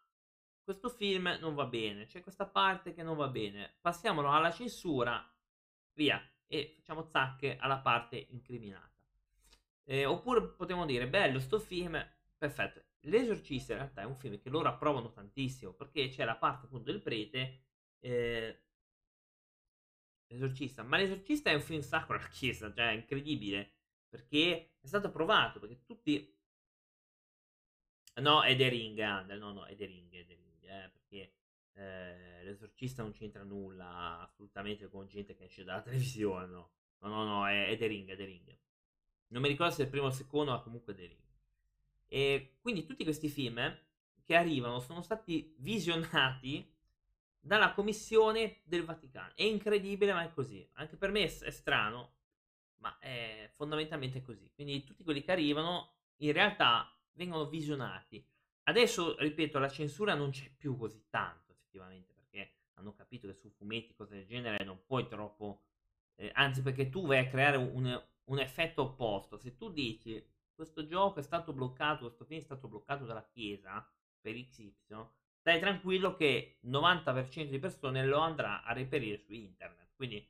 [0.73, 5.27] questo film non va bene, c'è questa parte che non va bene, passiamolo alla censura,
[5.93, 8.87] via, e facciamo zacche alla parte incriminata.
[9.83, 11.99] Eh, oppure potremmo dire, bello sto film,
[12.37, 16.65] perfetto, L'esorcista in realtà è un film che loro approvano tantissimo perché c'è la parte
[16.65, 17.61] appunto del prete.
[17.99, 18.63] Eh,
[20.27, 23.71] l'esorcista, ma l'esorcista è un film sacro alla chiesa, cioè è incredibile
[24.09, 26.37] perché è stato approvato perché tutti.
[28.15, 31.33] No, è The Ring, Andel, no, no, è The Ring, è The Ring, eh, perché
[31.73, 37.23] eh, l'esorcista non c'entra nulla assolutamente con gente che esce dalla televisione, no, no, no,
[37.23, 38.57] no è, è The Ring, è The Ring.
[39.27, 41.27] Non mi ricordo se è il primo o il secondo, ma comunque The Ring.
[42.07, 43.77] E quindi tutti questi film
[44.23, 46.71] che arrivano sono stati visionati
[47.39, 49.33] dalla commissione del Vaticano.
[49.35, 50.67] È incredibile, ma è così.
[50.73, 52.13] Anche per me è, è strano,
[52.77, 54.51] ma è fondamentalmente così.
[54.53, 58.25] Quindi tutti quelli che arrivano in realtà vengono visionati.
[58.69, 63.49] Adesso, ripeto, la censura non c'è più così tanto, effettivamente, perché hanno capito che su
[63.49, 65.63] fumetti, cose del genere, non puoi troppo...
[66.15, 69.37] Eh, anzi, perché tu vai a creare un, un effetto opposto.
[69.37, 73.89] Se tu dici questo gioco è stato bloccato, questo film è stato bloccato dalla Chiesa
[74.21, 74.73] per XY,
[75.39, 79.95] stai tranquillo che il 90% di persone lo andrà a reperire su internet.
[79.95, 80.29] Quindi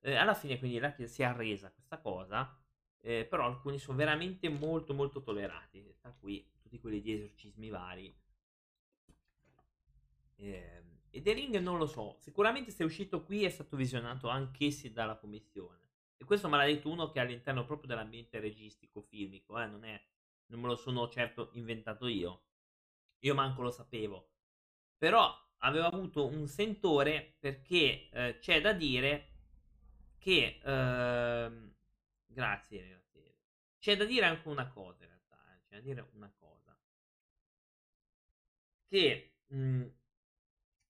[0.00, 2.56] eh, alla fine quindi la Chiesa si è arresa a questa cosa,
[3.00, 8.14] eh, però alcuni sono veramente molto molto tollerati, tra cui tutti quelli di esorcismi vari.
[10.36, 14.28] Eh, e The Ring non lo so, sicuramente se è uscito qui è stato visionato
[14.28, 15.82] anch'essi dalla commissione.
[16.16, 19.84] E questo me l'ha detto uno che è all'interno proprio dell'ambiente registico, filmico, eh, non,
[19.84, 20.00] è,
[20.46, 22.42] non me lo sono certo inventato io.
[23.20, 24.30] Io manco lo sapevo.
[24.98, 29.28] Però avevo avuto un sentore perché eh, c'è da dire
[30.18, 30.60] che...
[30.62, 31.72] Eh,
[32.26, 33.04] grazie, grazie.
[33.78, 36.43] C'è da dire anche una cosa in realtà, eh, c'è da dire una cosa.
[38.94, 39.82] Che mh, mm,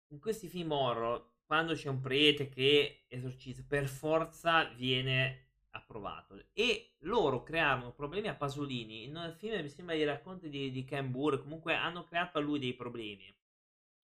[0.09, 6.47] in questi film horror quando c'è un prete che esorcizza, per forza viene approvato.
[6.53, 9.07] E loro crearono problemi a Pasolini.
[9.07, 11.39] Nel film mi sembra i racconti di, di Ken Burr.
[11.39, 13.33] Comunque hanno creato a lui dei problemi.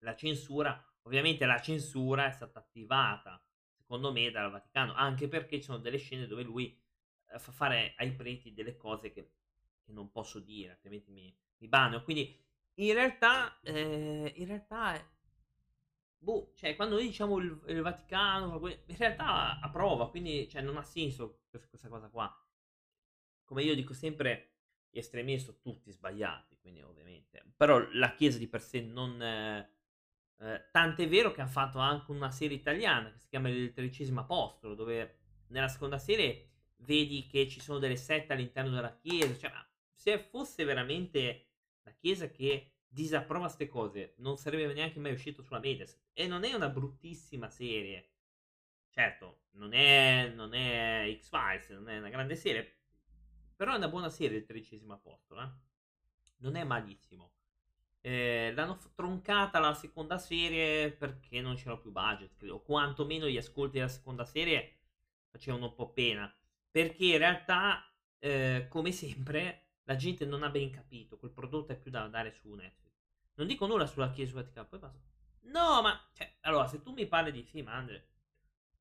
[0.03, 3.43] La censura, ovviamente la censura è stata attivata,
[3.75, 4.93] secondo me, dal Vaticano.
[4.93, 6.79] Anche perché ci sono delle scene dove lui
[7.31, 9.31] eh, fa fare ai preti delle cose che,
[9.83, 12.03] che non posso dire, altrimenti mi, mi banno.
[12.03, 12.47] Quindi
[12.85, 15.01] in realtà, eh, in realtà
[16.19, 20.83] boh, cioè, quando noi diciamo il, il Vaticano, in realtà approva, quindi cioè, non ha
[20.83, 22.31] senso questa, cosa qua.
[23.45, 24.51] Come io dico sempre,
[24.89, 27.43] gli estremisti sono tutti sbagliati, quindi ovviamente.
[27.55, 29.21] Però la Chiesa di per sé non...
[29.21, 29.69] Eh,
[30.41, 34.21] eh, tant'è vero che ha fatto anche una serie italiana che si chiama Il Tredicesimo
[34.21, 35.17] Apostolo, dove
[35.47, 39.35] nella seconda serie vedi che ci sono delle sette all'interno della Chiesa.
[39.35, 39.51] Cioè,
[39.91, 41.48] se fosse veramente
[41.89, 45.99] la Chiesa che disapprova queste cose, non sarebbe neanche mai uscito sulla Mediaset.
[46.13, 48.09] E non è una bruttissima serie.
[48.89, 52.77] Certo, non è, non è X-Files, non è una grande serie.
[53.55, 55.41] Però è una buona serie il tredicesimo apostolo.
[55.41, 55.49] Eh?
[56.37, 57.33] Non è malissimo.
[58.01, 62.61] Eh, l'hanno f- troncata la seconda serie perché non c'era più budget, credo.
[62.61, 64.77] Quantomeno gli ascolti della seconda serie
[65.29, 66.33] facevano un po' pena.
[66.71, 67.83] Perché in realtà,
[68.19, 72.31] eh, come sempre, la gente non ha ben capito, quel prodotto è più da andare
[72.31, 72.93] su Netflix.
[73.33, 75.01] Non dico nulla sulla Chiesa Vaticana, poi passo.
[75.45, 78.09] No, ma cioè, allora, se tu mi parli di film, Andre,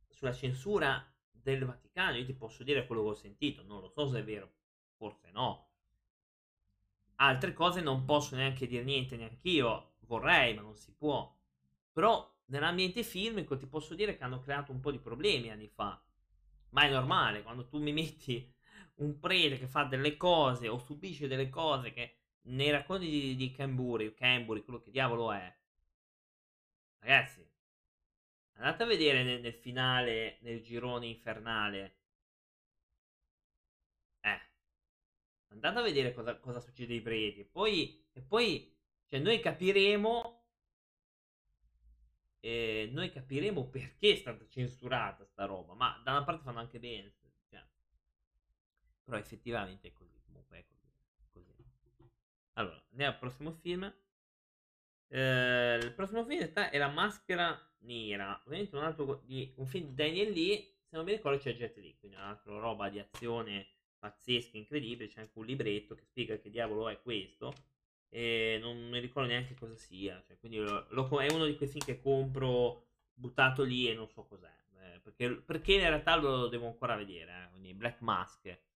[0.07, 4.07] sulla censura del Vaticano, io ti posso dire quello che ho sentito, non lo so
[4.07, 4.53] se è vero,
[4.99, 5.71] forse no.
[7.17, 11.35] Altre cose non posso neanche dire niente, neanche io vorrei, ma non si può.
[11.91, 15.99] Però nell'ambiente film ti posso dire che hanno creato un po' di problemi anni fa.
[16.71, 18.55] Ma è normale, quando tu mi metti
[18.99, 23.51] un prete che fa delle cose o subisce delle cose che nei racconti di, di
[23.51, 25.57] Camburi, Camburi, quello che diavolo è.
[27.01, 27.46] Ragazzi,
[28.55, 31.96] andate a vedere nel, nel finale, nel girone infernale.
[34.20, 34.40] Eh,
[35.49, 37.44] andate a vedere cosa, cosa succede ai preti.
[37.44, 38.74] Poi, e poi,
[39.07, 40.36] cioè, noi capiremo.
[42.40, 45.74] E noi capiremo perché è stata censurata sta roba.
[45.74, 47.14] Ma da una parte fanno anche bene.
[49.09, 50.87] Però effettivamente è così, comunque è così.
[51.33, 52.11] così.
[52.59, 53.91] Allora, andiamo al prossimo film.
[55.09, 58.39] Eh, il prossimo film è La maschera nera.
[58.45, 60.59] Ovviamente un altro di, un film di Daniel Lee.
[60.83, 63.67] Se non mi ricordo c'è Jet Li, quindi un'altra roba di azione
[63.99, 65.09] pazzesca, incredibile.
[65.09, 67.55] C'è anche un libretto che spiega che diavolo è questo.
[68.11, 70.23] E non mi ricordo neanche cosa sia.
[70.27, 74.11] Cioè, quindi lo, lo, è uno di quei film che compro buttato lì e non
[74.11, 74.53] so cos'è.
[74.83, 77.45] Eh, perché, perché, in realtà lo devo ancora vedere.
[77.45, 78.67] Eh, quindi Black Mask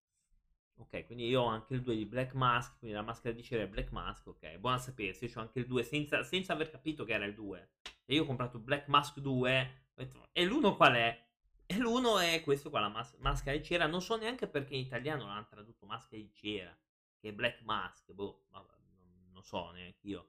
[0.77, 3.63] Ok, quindi io ho anche il 2 di Black Mask, quindi la maschera di cera
[3.63, 7.05] è Black Mask, ok, buona sapersi, io ho anche il 2 senza, senza, aver capito
[7.05, 7.71] che era il 2.
[8.05, 9.91] E io ho comprato Black Mask 2,
[10.33, 11.25] e l'1 qual è?
[11.67, 14.81] E l'1 è questo qua, la mas- maschera di cera, non so neanche perché in
[14.81, 16.77] italiano l'hanno tradotto maschera di cera,
[17.21, 20.29] che è Black Mask, boh, ma non, non so neanche io.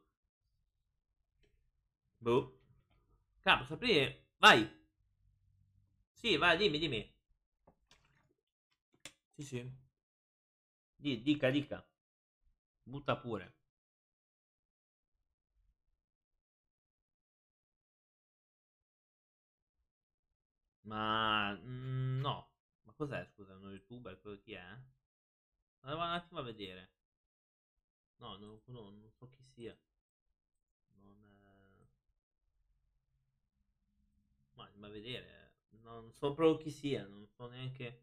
[2.21, 2.51] Boh.
[3.43, 4.67] Capo, sapere, vai.
[6.13, 7.13] Sì, vai, dimmi, dimmi.
[9.35, 9.82] Sì, sì.
[11.03, 11.85] Dica, dica.
[12.85, 13.53] Butta pure.
[20.83, 22.47] Ma mm, no.
[22.83, 24.19] Ma cos'è, scusa, uno youtuber?
[24.21, 24.63] Quello chi è?
[25.81, 26.89] Vado un attimo a vedere.
[28.19, 29.77] No, non, no, non so chi sia.
[31.01, 31.17] Non...
[31.45, 31.87] Eh...
[34.55, 35.51] Ma, ma a vedere.
[35.81, 38.01] Non so proprio chi sia, non so neanche...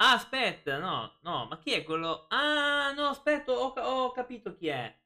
[0.00, 2.26] Ah, aspetta, no, no, ma chi è quello?
[2.30, 4.96] Ah, no, aspetta, ho, ho capito chi è.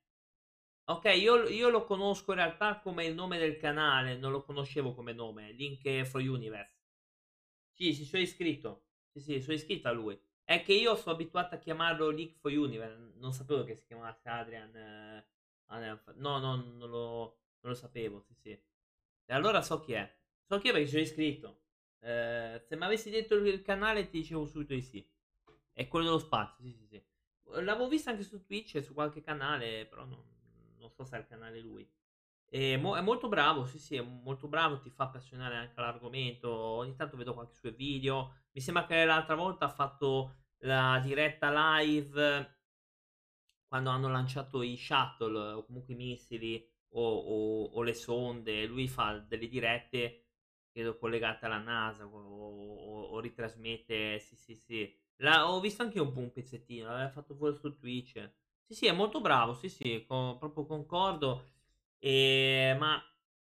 [0.87, 4.95] Ok, io, io, lo conosco in realtà come il nome del canale, non lo conoscevo
[4.95, 6.75] come nome, Link for Universe.
[7.73, 8.87] Sì, sì, sono iscritto.
[9.13, 10.19] Sì, sì, sono iscritto a lui.
[10.45, 14.29] È che io sono abituato a chiamarlo Link for Universe, non sapevo che si chiamasse
[14.29, 14.75] Adrian.
[14.77, 15.25] Eh,
[16.17, 18.51] no, no, non lo, non lo sapevo, sì, sì.
[18.51, 20.17] E allora so chi è.
[20.47, 21.62] So chi è perché sono iscritto.
[22.05, 25.09] Eh, se mi avessi detto il canale ti dicevo subito di sì.
[25.73, 27.03] È quello dello spazio, sì, sì, sì.
[27.63, 30.23] L'avevo visto anche su Twitch e su qualche canale, però non,
[30.79, 31.89] non so se è il canale lui.
[32.45, 36.51] È, mo- è, molto bravo, sì, sì, è molto bravo, ti fa appassionare anche all'argomento.
[36.51, 38.35] Ogni tanto vedo qualche suo video.
[38.53, 42.59] Mi sembra che l'altra volta ha fatto la diretta live
[43.67, 48.67] quando hanno lanciato i shuttle o comunque i missili o, o, o le sonde.
[48.67, 50.22] Lui fa delle dirette
[50.73, 54.95] credo collegata alla NASA o, o, o ritrasmette, sì sì sì.
[55.17, 58.33] La, ho visto anche un po' un pezzettino, l'aveva fatto fuori su Twitch.
[58.65, 61.51] Sì sì, è molto bravo, sì sì, con, proprio concordo.
[61.99, 63.01] E, ma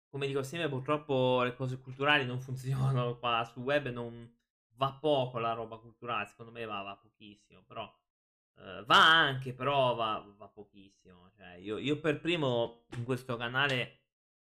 [0.08, 4.30] come dico sempre, purtroppo le cose culturali non funzionano qua sul web, non,
[4.76, 7.84] va poco la roba culturale, secondo me va, va pochissimo, però
[8.56, 11.30] uh, va anche, però va, va pochissimo.
[11.36, 14.03] Cioè, io, io, per primo in questo canale,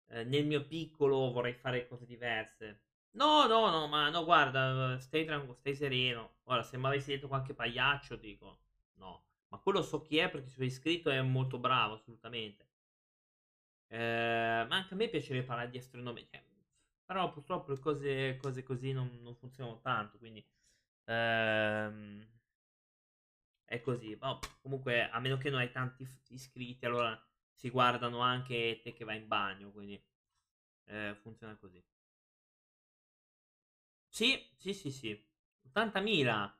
[0.09, 2.81] eh, nel mio piccolo, vorrei fare cose diverse.
[3.11, 6.35] No, no, no, ma no, guarda, stai tranquillo, stai sereno.
[6.43, 8.59] Ora, se mi avessi detto qualche pagliaccio, dico
[8.95, 9.23] no.
[9.49, 12.67] Ma quello so chi è perché sono iscritto è molto bravo, assolutamente.
[13.91, 16.25] Eh, ma anche a me piacerebbe parlare di astronomia.
[16.29, 16.43] Cioè,
[17.05, 20.17] però purtroppo le cose, cose così non, non, funzionano tanto.
[20.17, 20.45] Quindi
[21.05, 22.27] ehm,
[23.65, 24.15] è così.
[24.19, 27.19] Oh, comunque, a meno che non hai tanti iscritti, allora
[27.59, 29.71] si guardano anche te che vai in bagno.
[29.71, 30.01] Quindi
[30.85, 31.83] eh, funziona così.
[34.07, 35.27] Sì, sì, sì, sì.
[35.63, 36.57] 80.000.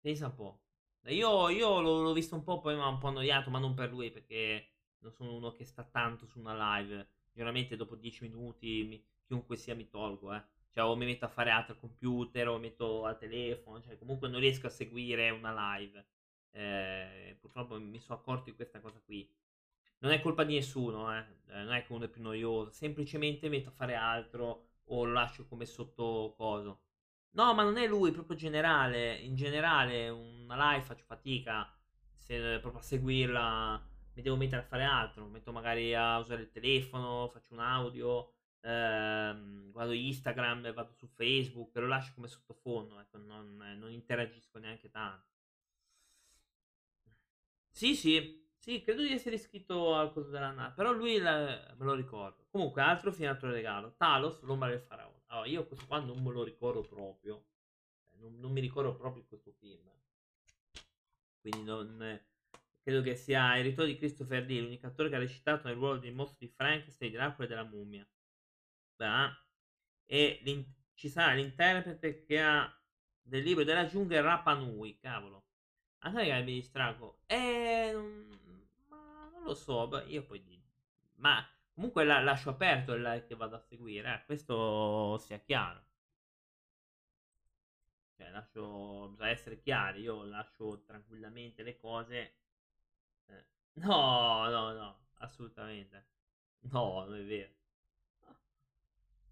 [0.00, 0.60] Pensa un po'.
[1.08, 3.74] Io, io l'ho, l'ho, visto un po', poi mi ha un po' annoiato, ma non
[3.74, 7.08] per lui, perché non sono uno che sta tanto su una live.
[7.32, 10.42] Generalmente dopo 10 minuti, mi, chiunque sia, mi tolgo, eh.
[10.70, 13.98] Cioè, o mi metto a fare altro al computer, o mi metto al telefono, cioè,
[13.98, 16.06] comunque non riesco a seguire una live.
[16.52, 19.28] Eh, purtroppo mi sono accorto di questa cosa qui.
[19.98, 21.24] Non è colpa di nessuno, eh.
[21.48, 25.12] eh non è che uno è più noioso, semplicemente metto a fare altro o lo
[25.12, 26.82] lascio come sotto coso.
[27.36, 29.14] No, ma non è lui, proprio generale.
[29.16, 31.70] In generale, una live faccio fatica.
[32.14, 35.26] Se proprio a seguirla mi devo mettere a fare altro.
[35.26, 41.76] Metto magari a usare il telefono, faccio un audio, ehm, guardo Instagram, vado su Facebook,
[41.76, 42.98] lo lascio come sottofondo.
[43.00, 45.24] Ecco, non, non interagisco neanche tanto.
[47.70, 50.74] Sì, sì, sì, credo di essere iscritto al coso della nave.
[50.74, 52.46] Però lui la, me lo ricordo.
[52.50, 53.94] Comunque, altro fine, altro regalo.
[53.96, 55.22] Talos, l'ombra del faraone.
[55.26, 57.44] Allora, io questo qua non me lo ricordo proprio.
[58.08, 59.88] Cioè, non, non mi ricordo proprio questo film.
[61.40, 62.20] Quindi non...
[62.82, 65.98] Credo che sia il ritorno di Christopher Lee, l'unico attore che ha recitato nel ruolo
[65.98, 68.08] del mostro di Frankenstein, di Dracula e della mummia.
[68.94, 69.30] Beh,
[70.06, 70.40] e
[70.94, 72.72] ci sarà l'interprete che ha
[73.20, 75.46] del libro della giungla Rapa Nui, cavolo.
[75.98, 77.22] Anche che mi distrago.
[77.26, 77.92] Eh,
[79.46, 80.62] lo so, io poi.
[81.16, 85.84] Ma comunque la, lascio aperto il like che vado a seguire, eh, questo sia chiaro.
[88.16, 92.34] Cioè, lascio, bisogna essere chiari, io lascio tranquillamente le cose.
[93.26, 93.44] Eh.
[93.76, 96.06] No, no, no, assolutamente.
[96.70, 97.52] No, non è vero.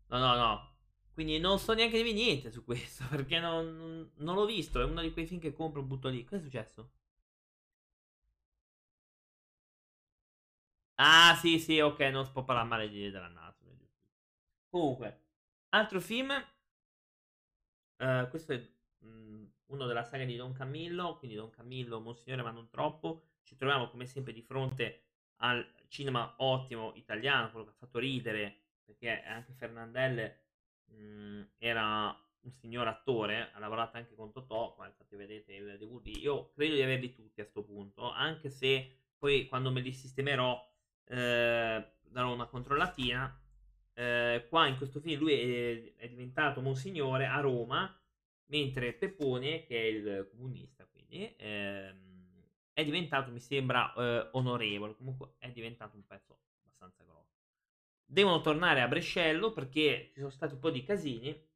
[0.09, 0.73] No, no, no.
[1.13, 4.85] Quindi non so neanche dirvi niente su questo, perché non, non, non l'ho visto, è
[4.85, 6.25] uno di quei film che compro e butto lì.
[6.25, 6.91] Cosa è successo?
[10.97, 13.65] Ah, sì, sì, ok, non si può parlare male di NATO.
[14.69, 15.21] Comunque,
[15.71, 16.33] altro film.
[17.97, 18.57] Uh, questo è
[18.99, 23.31] mh, mm, uno della saga di Don Camillo, quindi Don Camillo, Monsignore, ma non troppo.
[23.43, 25.03] Ci troviamo come sempre di fronte
[25.39, 30.39] al cinema ottimo italiano, quello che ha fatto ridere, perché anche Fernandelle
[30.87, 35.77] mh, mm, era un signor attore, ha lavorato anche con Totò, come infatti vedete il
[35.79, 36.17] DVD.
[36.17, 40.61] Io credo di averli tutti a questo punto, anche se poi quando me li sistemerò
[41.07, 43.41] eh, darò una controllatina.
[43.93, 47.97] Eh, qua in questo film lui è, è, diventato Monsignore a Roma,
[48.47, 54.97] mentre Peppone, che è il comunista, quindi ehm, è diventato, mi sembra, eh, onorevole.
[54.97, 57.43] Comunque è diventato un pezzo abbastanza grosso.
[58.05, 61.49] Devono tornare a Brescello perché ci sono stati un po' di casini.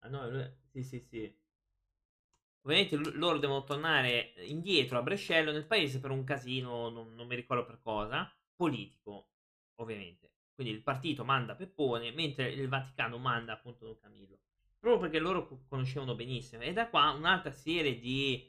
[0.00, 0.44] Ah no, lui...
[0.70, 1.41] sì, sì, sì.
[2.64, 7.34] Ovviamente loro devono tornare indietro a Brescello nel paese per un casino, non, non mi
[7.34, 9.30] ricordo per cosa, politico,
[9.76, 10.30] ovviamente.
[10.54, 14.38] Quindi il partito manda Peppone, mentre il Vaticano manda appunto Don Camillo.
[14.78, 16.62] Proprio perché loro conoscevano benissimo.
[16.62, 18.48] E da qua un'altra serie di,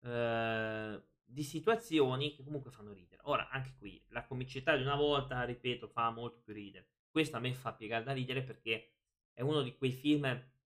[0.00, 3.22] eh, di situazioni che comunque fanno ridere.
[3.24, 6.88] Ora, anche qui, la comicità di una volta, ripeto, fa molto più ridere.
[7.10, 8.92] Questo a me fa piegare da ridere perché
[9.32, 10.24] è uno di quei film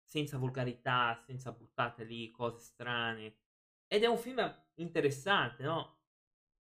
[0.07, 3.35] senza volgarità, senza buttate lì cose strane.
[3.87, 4.39] Ed è un film
[4.75, 5.97] interessante, no?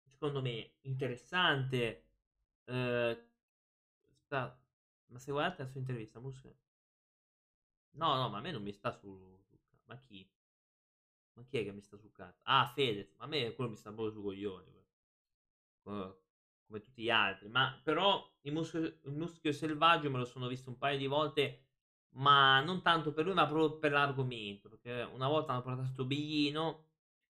[0.06, 2.04] Secondo me, interessante.
[2.64, 3.28] Eh,
[4.18, 4.56] sta...
[5.06, 6.44] Ma se guardate la sua intervista, Musk...
[7.96, 9.42] No, no, ma a me non mi sta su...
[9.86, 10.28] Ma chi?
[11.34, 12.40] Ma chi è che mi sta sul cazzo?
[12.44, 13.14] Ah, Fedez.
[13.16, 14.72] Ma a me quello mi sta proprio su coglioni.
[15.82, 17.48] Come tutti gli altri.
[17.48, 21.63] Ma però il muschio, il muschio selvaggio me lo sono visto un paio di volte
[22.14, 24.68] ma non tanto per lui, ma proprio per l'argomento.
[24.68, 26.86] Perché una volta hanno portato questo biglino,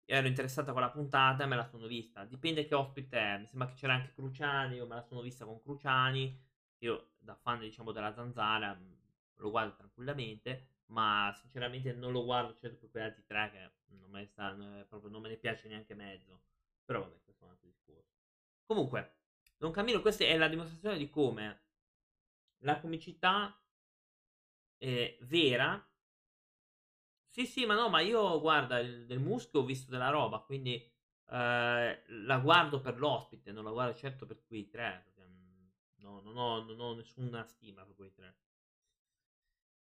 [0.06, 2.26] ero interessato a quella puntata e me la sono vista.
[2.26, 3.38] Dipende che ospite è.
[3.40, 6.46] Mi sembra che c'era anche Cruciani, io me la sono vista con Cruciani.
[6.80, 8.92] Io, da fan diciamo della zanzara, mm,
[9.38, 10.76] lo guardo tranquillamente.
[10.88, 14.56] Ma sinceramente non lo guardo certo per quegli altri tre che non me, sta,
[14.88, 16.42] proprio, non me ne piace neanche mezzo.
[16.86, 18.16] Però vabbè, questo è un altro discorso.
[18.66, 19.16] Comunque,
[19.58, 21.62] Don Camillo, questa è la dimostrazione di come
[22.60, 23.60] la comicità
[24.80, 25.84] eh, vera
[27.30, 30.74] Sì, sì, ma no, ma io guarda, il, del muschio ho visto della roba, quindi
[31.30, 35.14] eh, la guardo per l'ospite, non la guardo certo per quei tre.
[35.20, 35.68] Mm,
[35.98, 38.36] no, non ho, non ho nessuna stima per quei tre.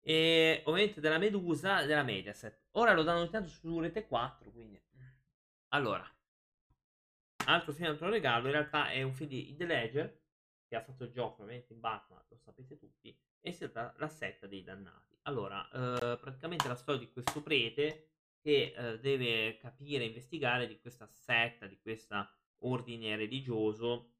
[0.01, 2.67] E ovviamente della Medusa della Mediaset.
[2.71, 4.81] Ora lo danno ogni tanto su Rete 4, quindi...
[5.69, 6.07] Allora,
[7.45, 10.21] altro film, altro regalo, in realtà è un film di The Ledger,
[10.67, 13.17] che ha fatto il gioco ovviamente in Batman, lo sapete tutti,
[13.51, 15.17] si tratta la setta dei dannati.
[15.23, 21.07] Allora, eh, praticamente la storia di questo prete che eh, deve capire, investigare di questa
[21.07, 22.27] setta, di questo
[22.59, 24.11] ordine religioso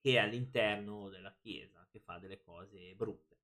[0.00, 3.36] che è all'interno della chiesa, che fa delle cose brutte.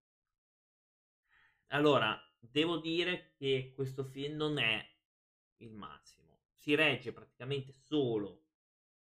[1.69, 4.87] Allora, devo dire che questo film non è
[5.59, 6.43] il massimo.
[6.55, 8.45] Si regge praticamente solo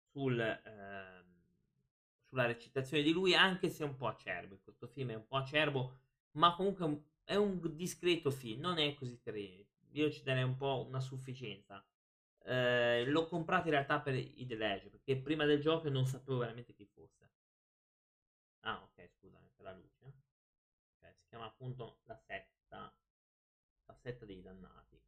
[0.03, 1.18] sul, eh,
[2.29, 4.59] sulla recitazione di lui, anche se è un po' acerbo.
[4.63, 5.99] Questo film è un po' acerbo,
[6.33, 9.67] ma comunque è un discreto film, non è così terribile.
[9.93, 11.85] Io ci darei un po' una sufficienza.
[12.45, 16.39] Eh, l'ho comprato in realtà per i The Legend, perché prima del gioco non sapevo
[16.39, 17.31] veramente chi fosse.
[18.61, 20.13] Ah, ok, scusami, per la luce.
[20.97, 22.95] Okay, si chiama appunto La Setta.
[23.87, 25.08] La Setta dei Dannati.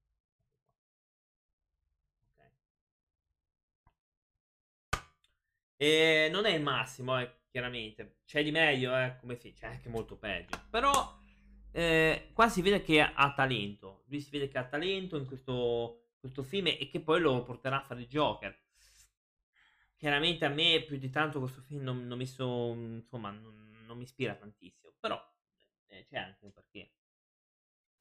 [5.82, 8.18] E non è il massimo, eh, chiaramente.
[8.26, 9.54] C'è di meglio, eh, come film.
[9.54, 10.60] C'è anche molto peggio.
[10.68, 11.18] Però
[11.72, 14.02] eh, qua si vede che ha talento.
[14.08, 17.78] Lui si vede che ha talento in questo, questo film e che poi lo porterà
[17.78, 18.54] a fare il Joker.
[19.96, 23.96] Chiaramente a me più di tanto questo film non, non mi so, insomma, non, non,
[23.96, 24.92] mi ispira tantissimo.
[25.00, 25.18] Però
[25.86, 26.90] eh, c'è anche un perché.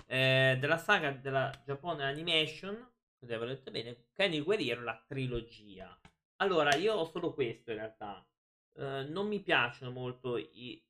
[0.06, 5.98] Eh, della saga della Giappone Animation, se aver detto bene, Kenny Guerriero, la trilogia.
[6.42, 8.26] Allora, io ho solo questo in realtà.
[8.74, 10.82] Uh, non mi piacciono molto i...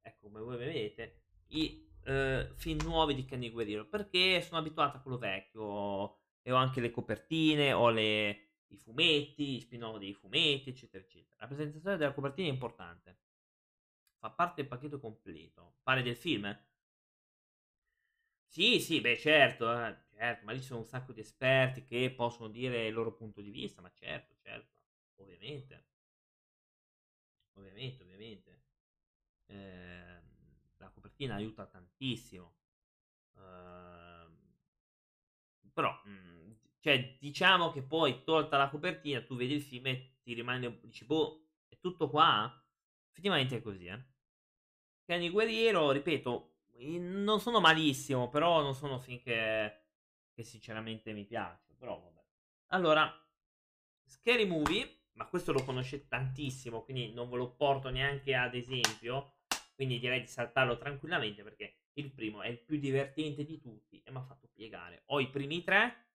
[0.00, 5.00] Ecco, come voi vedete, i uh, film nuovi di Kenny Guerrero, perché sono abituato a
[5.00, 6.16] quello vecchio.
[6.40, 11.36] E ho anche le copertine, ho le, i fumetti, i spin-off dei fumetti, eccetera, eccetera.
[11.40, 13.18] La presentazione della copertina è importante.
[14.18, 15.76] Fa parte del pacchetto completo.
[15.82, 16.58] Pare del film?
[18.46, 22.10] Sì, sì, beh, certo, eh, certo, ma lì ci sono un sacco di esperti che
[22.10, 24.74] possono dire il loro punto di vista, ma certo, certo,
[25.16, 25.86] ovviamente.
[27.54, 28.62] Ovviamente, ovviamente.
[29.46, 30.20] Eh,
[30.78, 32.54] la copertina aiuta tantissimo.
[33.36, 34.26] Eh,
[35.72, 40.18] però, mh, mm, cioè, diciamo che poi, tolta la copertina, tu vedi il film e
[40.22, 42.52] ti rimane, dici, boh, è tutto qua?
[43.10, 44.04] Effettivamente è così, eh.
[45.04, 46.56] Kenny Guerriero, ripeto,
[46.98, 49.20] non sono malissimo, però non sono film
[50.38, 51.74] che, sinceramente mi piace.
[51.76, 52.24] Però vabbè.
[52.68, 53.12] Allora,
[54.04, 59.34] Scary Movie, ma questo lo conoscete tantissimo, quindi non ve lo porto neanche ad esempio.
[59.74, 64.10] Quindi direi di saltarlo tranquillamente perché il primo è il più divertente di tutti e
[64.10, 65.02] mi ha fatto piegare.
[65.06, 66.06] Ho i primi tre,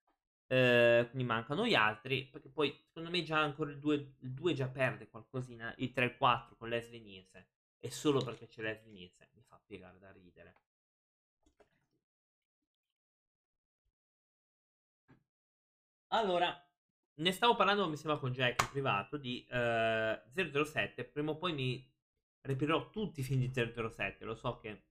[0.47, 5.09] eh, quindi mancano gli altri, perché poi secondo me già ancora il 2, già perde
[5.09, 7.45] qualcosina, il 3 e il 4 con Leslie Nielsen.
[7.79, 10.55] E solo perché c'è Leslie Nielsen mi fa piegare da ridere.
[16.13, 16.55] Allora,
[17.15, 21.05] ne stavo parlando, mi sembra, con Jack in privato di eh, 007.
[21.05, 21.91] Prima o poi mi
[22.41, 24.23] repirò tutti i film di 007.
[24.23, 24.83] Lo so che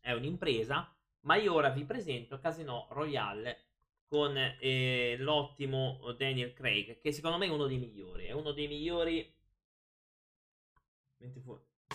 [0.00, 0.90] è un'impresa,
[1.20, 3.64] ma io ora vi presento Casino Royale
[4.06, 8.24] con eh, l'ottimo Daniel Craig, che secondo me è uno dei migliori.
[8.24, 9.34] È uno dei migliori.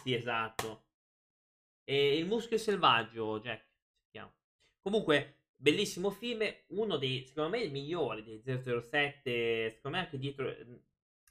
[0.04, 0.84] Sì, esatto.
[1.84, 3.70] E il muschio selvaggio, Jack.
[4.82, 10.50] Comunque, Bellissimo film, uno dei, secondo me, il migliore dei 007, secondo me anche dietro,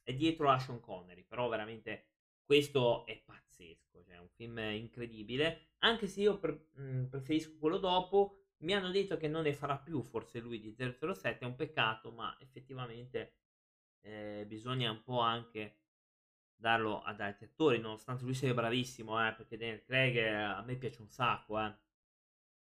[0.04, 2.04] è dietro a Sean Connery, però veramente
[2.44, 7.78] questo è pazzesco, cioè è un film incredibile, anche se io pre- mh, preferisco quello
[7.78, 11.56] dopo, mi hanno detto che non ne farà più forse lui di 007, è un
[11.56, 13.34] peccato, ma effettivamente
[14.02, 15.78] eh, bisogna un po' anche
[16.54, 20.76] darlo ad altri attori, nonostante lui sia bravissimo, eh, perché Daniel Craig eh, a me
[20.76, 21.74] piace un sacco, eh.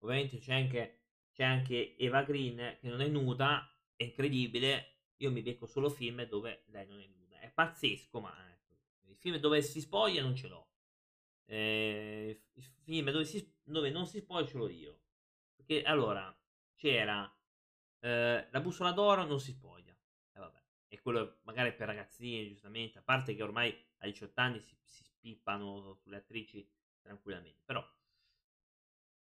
[0.00, 0.97] Ovviamente c'è anche
[1.38, 5.02] c'è anche Eva Green che non è nuda, è incredibile.
[5.18, 7.38] Io mi becco solo film dove lei non è nuda.
[7.38, 8.74] È pazzesco, ma ecco.
[9.02, 10.68] I film dove si spoglia non ce l'ho.
[11.44, 15.00] Eh, I film dove, si, dove, non si spoglia ce l'ho io.
[15.54, 16.36] Perché allora
[16.74, 17.32] c'era
[18.00, 19.96] eh, La bussola d'oro, non si spoglia.
[20.32, 20.60] Eh, vabbè.
[20.88, 22.98] E quello magari per ragazzini, giustamente.
[22.98, 26.68] A parte che ormai a 18 anni si, si spippano sulle attrici
[27.00, 27.62] tranquillamente.
[27.64, 27.88] Però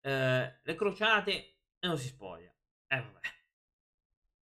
[0.01, 2.54] eh, le crociate e non si spoglia.
[2.88, 3.20] Eh vabbè.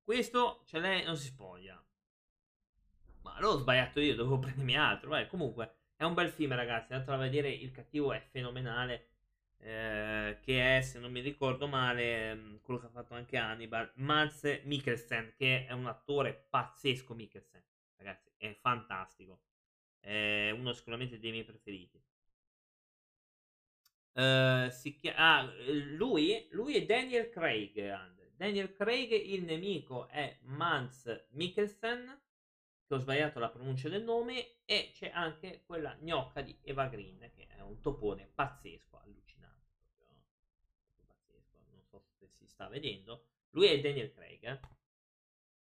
[0.03, 1.79] Questo, cioè lei non si spoglia.
[3.21, 5.09] Ma l'ho sbagliato io, dovevo prendermi altro.
[5.09, 6.93] Beh, comunque, è un bel film, ragazzi.
[6.93, 9.09] Andatelo a vedere, il cattivo è fenomenale.
[9.59, 13.91] eh, che è, se non mi ricordo male, mm, quello che ha fatto anche Hannibal,
[13.97, 17.63] Mads Mikkelsen, che è un attore pazzesco Mikkelsen,
[17.97, 19.41] ragazzi, è fantastico,
[19.99, 22.01] è uno sicuramente dei miei preferiti.
[24.17, 25.43] Uh, chi- ah,
[25.95, 28.33] lui, lui è Daniel Craig.
[28.35, 32.19] Daniel Craig, il nemico è Mads Mikkelsen,
[32.87, 37.29] che ho sbagliato la pronuncia del nome, e c'è anche quella gnocca di Eva Green,
[37.35, 39.75] che è un topone pazzesco, allucinante.
[39.95, 40.23] Proprio,
[40.81, 41.57] proprio pazzesco.
[41.69, 43.27] Non so se si sta vedendo.
[43.51, 44.43] Lui è Daniel Craig.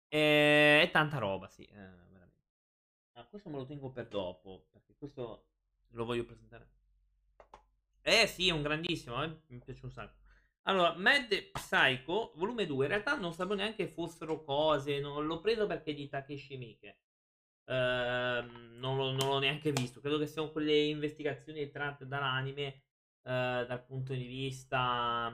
[0.08, 0.80] Eh?
[0.82, 0.90] E...
[0.90, 2.42] Tanta roba, sì, eh, veramente.
[3.12, 5.46] Ah, questo me lo tengo per dopo, perché questo
[5.90, 6.80] lo voglio presentare.
[8.04, 9.28] Eh sì, è un grandissimo, eh?
[9.46, 10.18] mi piace un sacco.
[10.62, 15.66] Allora, Mad Psycho, volume 2, in realtà non sapevo neanche fossero cose, non l'ho preso
[15.66, 16.98] perché è di Takeshi Miike.
[17.64, 18.42] Uh,
[18.78, 22.82] non, non, l'ho neanche visto, credo che siano quelle investigazioni tratte dall'anime
[23.22, 25.30] uh, dal punto di vista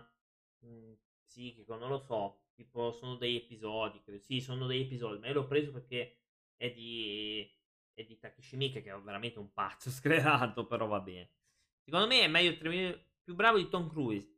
[0.61, 0.93] mh, mm,
[1.27, 4.21] psichico, non lo so, tipo sono degli episodi, credo.
[4.23, 6.19] sì, sono degli episodi, ma io l'ho preso perché
[6.57, 7.51] è di,
[7.95, 11.31] è di Takeshi Miike che è veramente un pazzo sclerato, però va bene.
[11.89, 14.31] Secondo me è meglio più bravo di Tom Cruise.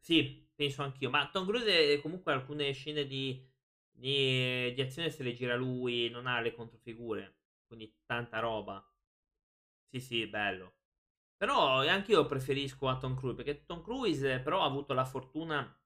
[0.00, 1.10] Sì, penso anch'io.
[1.10, 3.40] Ma Tom Cruise comunque alcune scene di,
[3.88, 7.36] di, di azione se le gira lui, non ha le controfigure.
[7.68, 8.84] Quindi tanta roba.
[9.86, 10.74] Sì, sì, bello.
[11.36, 15.80] Però anche io preferisco a Tom Cruise perché Tom Cruise però ha avuto la fortuna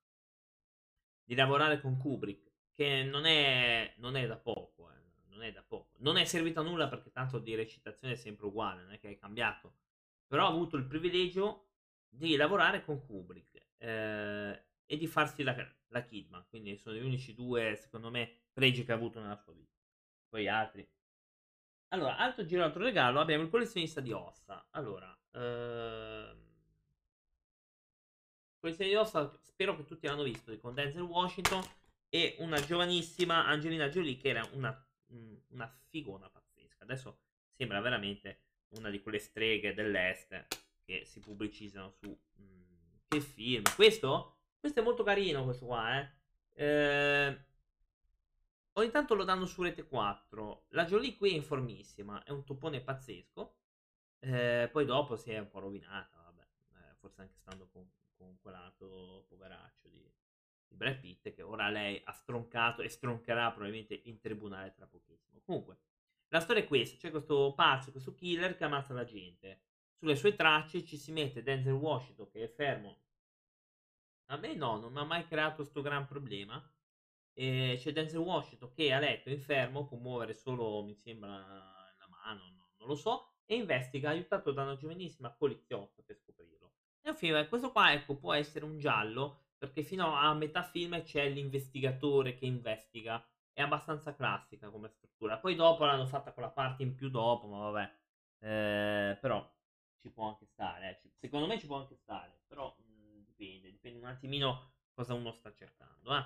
[1.25, 4.97] di lavorare con Kubrick, che non è, non è da poco, eh.
[5.29, 5.91] non è da poco.
[5.99, 9.11] Non è servito a nulla perché tanto di recitazione è sempre uguale, non è che
[9.11, 9.75] è cambiato.
[10.33, 11.73] Però ha avuto il privilegio
[12.09, 15.55] di lavorare con Kubrick eh, e di farsi la,
[15.89, 16.47] la Kidman.
[16.49, 19.77] Quindi sono gli unici due, secondo me, pregi che ha avuto nella sua vita.
[20.31, 20.89] Poi altri.
[21.89, 24.69] Allora, altro giro, altro regalo, abbiamo il collezionista di ossa.
[24.71, 26.39] Allora, ehm...
[28.59, 31.63] collezionista di ossa, spero che tutti l'hanno visto, con Denzel Washington
[32.09, 34.89] e una giovanissima Angelina Jolie che era una,
[35.49, 36.85] una figona pazzesca.
[36.85, 37.19] Adesso
[37.51, 40.47] sembra veramente una di quelle streghe dell'est
[40.85, 43.63] che si pubblicizzano su mh, mm, che film.
[43.75, 44.37] Questo?
[44.59, 46.11] Questo è molto carino, questo qua, eh.
[46.55, 47.45] eh
[48.75, 50.67] ogni tanto lo danno su Rete 4.
[50.69, 53.57] La Jolie qui è informissima, è un topone pazzesco.
[54.21, 58.39] Eh, poi dopo si è un po' rovinata, vabbè, eh, forse anche stando con, con
[58.41, 60.09] quell'altro poveraccio di,
[60.69, 65.41] di Brad Pitt che ora lei ha stroncato e stroncherà probabilmente in tribunale tra pochissimo.
[65.45, 65.79] Comunque,
[66.33, 69.61] la storia è questa: c'è questo pazzo, questo killer che ammazza la gente.
[69.99, 73.01] Sulle sue tracce ci si mette Denzel Washington che è fermo.
[74.31, 76.61] A me no, non mi ha mai creato questo gran problema.
[77.35, 82.51] E c'è Denzel Washington che a letto infermo, può muovere solo, mi sembra, la mano,
[82.51, 86.73] no, non lo so, e investiga aiutato da una giovanissima poliziotta per scoprirlo.
[87.03, 91.29] Un film, questo qua ecco, può essere un giallo, perché fino a metà film c'è
[91.29, 95.39] l'investigatore che investiga è abbastanza classica come struttura.
[95.39, 97.93] Poi dopo l'hanno fatta con la parte in più dopo, ma vabbè.
[98.41, 99.49] Eh, però
[100.01, 101.01] ci può anche stare.
[101.03, 101.11] Eh.
[101.19, 102.41] Secondo me ci può anche stare.
[102.47, 106.17] Però mh, mm, dipende, dipende un attimino cosa uno sta cercando.
[106.17, 106.25] Eh.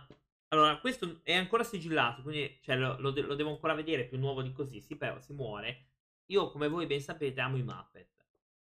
[0.49, 4.43] Allora, questo è ancora sigillato, quindi cioè, lo, lo, lo, devo ancora vedere più nuovo
[4.43, 4.81] di così.
[4.81, 5.87] Si, si muore.
[6.27, 8.15] Io, come voi ben sapete, amo i Muppet.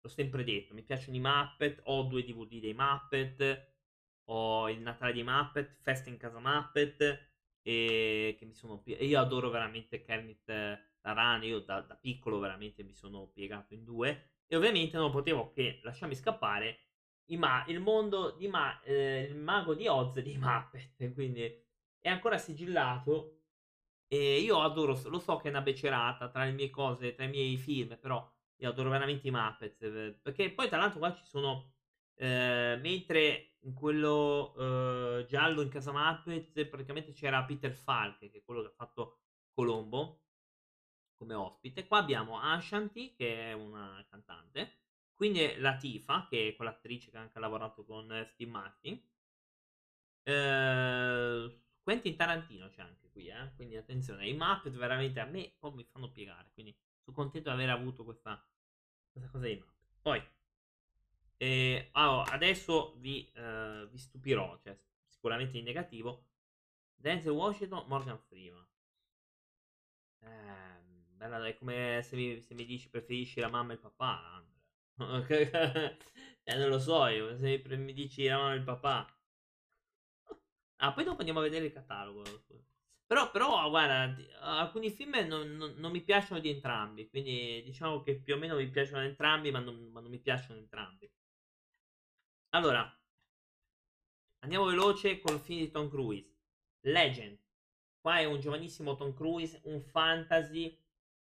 [0.01, 1.81] L'ho sempre detto, mi piacciono i Muppet.
[1.85, 3.67] Ho due DVD dei Muppet.
[4.31, 7.28] Ho il Natale dei Muppet, Festa in casa Muppet
[7.69, 12.39] e che mi sono io adoro veramente Kermit eh, la rana io da, da, piccolo
[12.39, 16.79] veramente mi sono piegato in due e ovviamente non potevo che lasciarmi scappare
[17.37, 21.43] ma- il mondo di ma- eh, il mago di Oz di Muppet quindi
[21.99, 23.43] è ancora sigillato
[24.09, 27.29] e io adoro lo so che è una becerata tra le mie cose tra i
[27.29, 28.27] miei film però
[28.61, 31.75] io adoro veramente i Muppet eh, perché poi tra l'altro qua ci sono
[32.19, 38.43] eh, mentre in quello uh, giallo in casa Muppet praticamente c'era Peter Falk, che è
[38.45, 39.21] quello che ha fatto
[39.53, 40.23] Colombo
[41.17, 41.87] come ospite.
[41.87, 44.79] Qua abbiamo Ashanti, che è una cantante,
[45.15, 49.03] quindi la Tifa, che è quell'attrice che ha anche lavorato con Steve Martin.
[50.25, 51.51] Uh,
[51.83, 53.53] Quentin Tarantino c'è anche qui, eh?
[53.57, 57.55] quindi attenzione, i Muppet veramente a me poi mi fanno piegare, quindi sono contento di
[57.55, 58.45] aver avuto questa,
[59.11, 59.97] questa cosa dei Muppet.
[60.03, 60.23] Poi,
[61.39, 64.77] e, allora, adesso vi, uh, vi, stupirò, cioè,
[65.07, 66.27] sicuramente in negativo.
[66.97, 68.67] Denzel Washington, Morgan Freeman.
[70.21, 70.81] Eh,
[71.17, 74.45] bella, è come se mi, se mi, dici preferisci la mamma e il papà,
[74.99, 75.97] eh,
[76.59, 79.07] non lo so io, se mi dici la mamma e il papà.
[80.81, 82.23] Ah, poi dopo andiamo a vedere il catalogo.
[83.07, 88.21] Però, però guarda, alcuni film non, non, non, mi piacciono di entrambi, quindi diciamo che
[88.21, 91.11] più o meno mi piacciono entrambi, ma non, ma non mi piacciono entrambi.
[92.53, 92.91] Allora,
[94.39, 96.35] andiamo veloce con il film di Tom Cruise.
[96.81, 97.39] Legend.
[98.01, 100.75] Qua è un giovanissimo Tom Cruise, un fantasy,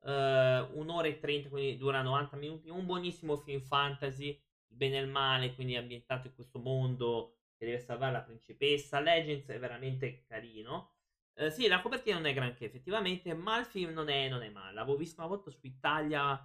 [0.03, 2.69] uh, un'ora e trenta, quindi dura 90 minuti.
[2.69, 8.13] Un buonissimo film fantasy, bene e male, quindi ambientato in questo mondo che deve salvare
[8.13, 9.01] la principessa.
[9.01, 10.93] Legends è veramente carino.
[11.35, 14.49] Uh, sì, la copertina non è granché effettivamente, ma il film non è, non è
[14.49, 14.75] male.
[14.75, 16.41] L'avevo visto una volta su Italia,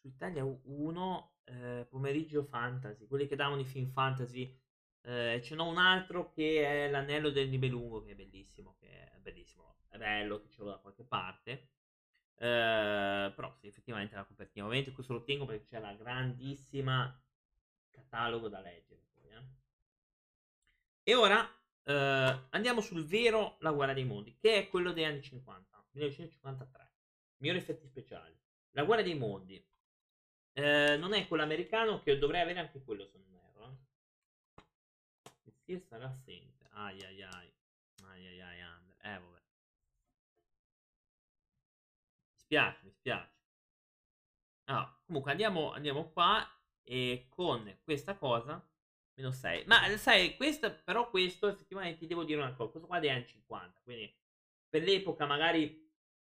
[0.00, 4.58] su Italia 1, eh, pomeriggio fantasy, quelli che davano i film fantasy
[5.02, 9.18] eh, ce n'ho un altro che è l'anello del Nibelungo, che è bellissimo, che è
[9.18, 11.68] bellissimo, è bello, che ce l'ho da qualche parte.
[12.36, 14.64] Eh, però sì, effettivamente la copertina.
[14.64, 17.18] Ovviamente questo lo tengo perché c'è la grandissima
[17.90, 19.08] catalogo da leggere.
[19.12, 19.42] Poi, eh.
[21.02, 21.46] E ora
[21.84, 26.90] eh, andiamo sul vero La guerra dei mondi, che è quello degli anni 50, 1953.
[27.38, 28.38] Migliori effetti speciali.
[28.72, 29.62] La guerra dei mondi
[30.60, 33.30] eh, non è quello americano, che dovrei avere anche quello, se non
[35.70, 36.66] Tir sarà assente.
[36.72, 37.52] Ai ai ai.
[38.02, 38.96] Ai ai ai under.
[39.02, 39.40] Eh vabbè.
[42.32, 43.30] Mi spiace, mi spiace.
[44.64, 46.44] Allora, comunque andiamo, andiamo qua
[46.82, 48.60] e con questa cosa
[49.14, 49.64] meno 6.
[49.66, 53.26] Ma sai, questa, però questo effettivamente ti devo dire una cosa, questo qua è anni
[53.26, 54.12] 50, quindi
[54.68, 55.89] per l'epoca magari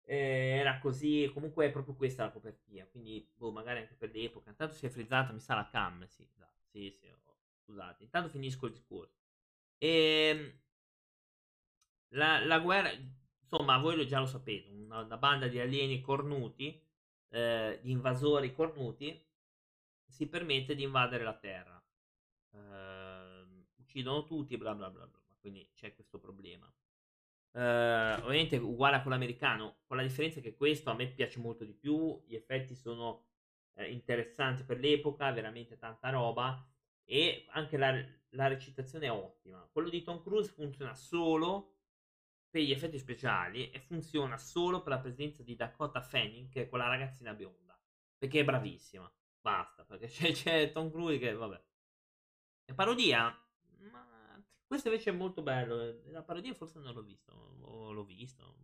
[0.05, 4.49] eh, era così, comunque è proprio questa la copertina, quindi boh, magari anche per l'epoca.
[4.49, 6.27] Intanto si è frizzata, mi sa la cam, sì,
[6.71, 8.03] sì, sì, oh, scusate.
[8.03, 9.17] Intanto finisco il discorso.
[9.77, 10.59] E ehm,
[12.09, 12.91] la, la guerra,
[13.41, 16.81] insomma, voi già lo sapete, una, una banda di alieni cornuti,
[17.29, 19.23] eh, di invasori cornuti,
[20.07, 21.83] si permette di invadere la Terra.
[22.51, 23.45] Eh,
[23.77, 25.19] uccidono tutti, bla bla bla bla.
[25.39, 26.71] Quindi c'è questo problema.
[27.55, 31.63] Eh, ovviamente uguale a quello americano, con la differenza che questo a me piace molto
[31.63, 33.27] di più, gli effetti sono
[33.75, 36.67] eh, interessanti per l'epoca, veramente tanta roba
[37.05, 37.97] e anche la,
[38.31, 39.65] la recitazione è ottima.
[39.71, 41.75] Quello di Tom Cruise funziona solo
[42.49, 46.69] per gli effetti speciali e funziona solo per la presenza di Dakota Fanning, che è
[46.69, 47.79] quella ragazzina bionda,
[48.17, 49.09] perché è bravissima.
[49.39, 51.63] Basta, perché c'è, c'è Tom Cruise che, vabbè.
[52.65, 53.23] La parodia,
[53.91, 54.14] ma
[54.67, 56.01] questo invece è molto bello.
[56.11, 58.57] La parodia forse non l'ho visto, o l'ho visto.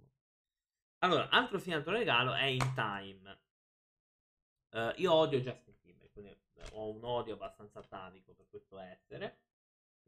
[0.99, 3.39] Allora, altro film altro regalo è In Time.
[4.69, 6.37] Uh, io odio Justin Timberlake, quindi
[6.73, 9.39] ho un odio abbastanza atavico per questo essere.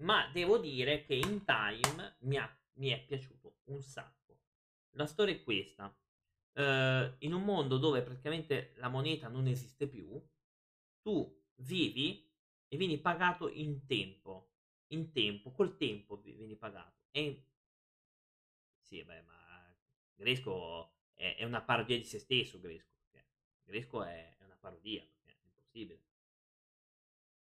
[0.01, 4.39] Ma devo dire che in Time mi, ha, mi è piaciuto un sacco.
[4.91, 5.85] La storia è questa.
[6.53, 10.23] Uh, in un mondo dove praticamente la moneta non esiste più,
[11.01, 12.31] tu vivi
[12.67, 14.52] e vieni pagato in tempo.
[14.93, 17.01] In tempo, col tempo vieni pagato.
[17.11, 17.45] E
[18.79, 19.75] sì, beh, ma
[20.13, 22.91] Gresco è, è, una parodia di se stesso, Gresco.
[23.09, 23.27] Perché
[23.63, 26.01] Gresco è, è una parodia, perché è impossibile.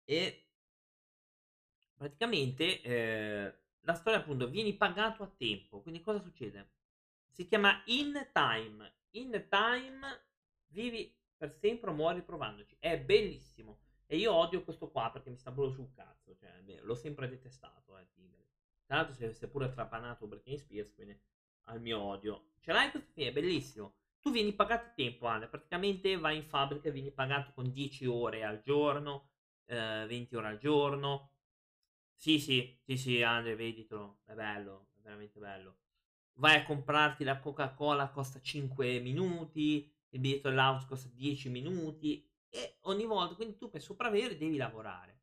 [0.05, 0.45] E
[1.95, 5.80] praticamente eh, la storia appunto vieni pagato a tempo.
[5.80, 6.72] Quindi cosa succede?
[7.30, 8.93] Si chiama In Time.
[9.12, 10.24] In Time
[10.68, 12.76] vivi per sempre o muori provandoci.
[12.78, 13.78] È bellissimo.
[14.13, 16.35] E io odio questo qua perché mi sta proprio sul cazzo.
[16.35, 16.51] Cioè,
[16.83, 18.09] l'ho sempre detestato, eh,
[18.85, 21.17] Tra l'altro si è pure trapanato Britney Spears, quindi
[21.67, 22.55] al mio odio.
[22.59, 23.95] Ce l'hai questo film, è bellissimo.
[24.19, 25.47] Tu vieni pagato tempo, Ale.
[25.47, 29.29] Praticamente vai in fabbrica e vieni pagato con 10 ore al giorno,
[29.67, 31.31] eh, 20 ore al giorno.
[32.17, 35.77] Sì, sì, sì, sì, Andre, veditelo, è bello, è veramente bello.
[36.35, 42.78] Vai a comprarti la Coca-Cola, costa 5 minuti, il biglietto dell'auto costa 10 minuti e
[42.82, 45.18] ogni volta, quindi tu per sopravvivere devi lavorare.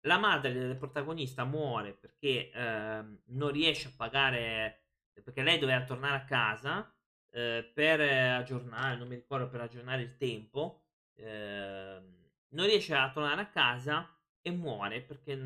[0.00, 6.16] La madre del protagonista muore perché eh, non riesce a pagare, perché lei doveva tornare
[6.16, 6.92] a casa
[7.30, 10.82] eh, per aggiornare, non mi ricordo, per aggiornare il tempo.
[11.14, 12.00] Eh,
[12.48, 15.36] non riesce a tornare a casa e muore perché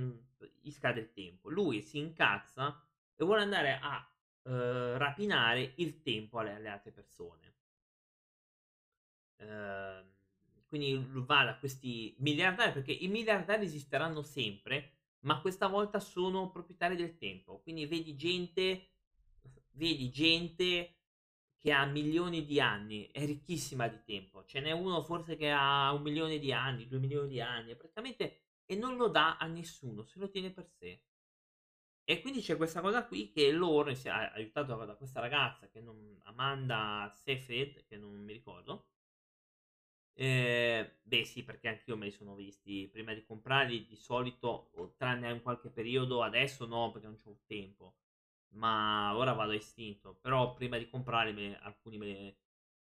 [0.60, 1.48] gli scade il tempo.
[1.48, 2.82] Lui si incazza
[3.16, 4.06] e vuole andare a
[4.44, 7.54] eh, rapinare il tempo alle, alle altre persone.
[9.36, 10.04] Eh,
[10.70, 14.92] quindi va da questi miliardari perché i miliardari esisteranno sempre,
[15.22, 17.60] ma questa volta sono proprietari del tempo.
[17.60, 18.90] Quindi vedi gente,
[19.72, 20.94] vedi gente
[21.58, 24.44] che ha milioni di anni, è ricchissima di tempo.
[24.44, 28.42] Ce n'è uno forse che ha un milione di anni, due milioni di anni, praticamente,
[28.64, 31.02] e non lo dà a nessuno, se lo tiene per sé.
[32.04, 37.12] E quindi c'è questa cosa qui che loro, aiutato da questa ragazza, che non, Amanda
[37.12, 38.89] Seyfried, che non mi ricordo,
[40.22, 45.30] eh, beh sì, perché anch'io me li sono visti prima di comprarli, di solito, tranne
[45.30, 47.94] in qualche periodo, adesso no, perché non c'ho tempo
[48.52, 50.14] ma ora vado a istinto.
[50.20, 52.36] Però prima di comprarli me, alcuni me,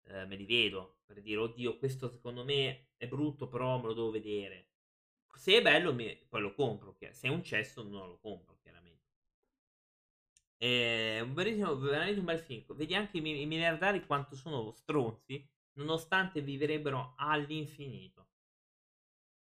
[0.04, 3.94] eh, me, li vedo per dire, oddio, questo secondo me è brutto, però me lo
[3.94, 4.70] devo vedere.
[5.34, 6.96] Se è bello, mi, poi lo compro.
[7.00, 9.06] Se è un cesso, non lo compro, chiaramente.
[10.58, 12.64] È un veramente un bel film.
[12.76, 15.48] Vedi anche i, i miliardari quanto sono stronzi,
[15.78, 18.22] nonostante vivrebbero all'infinito.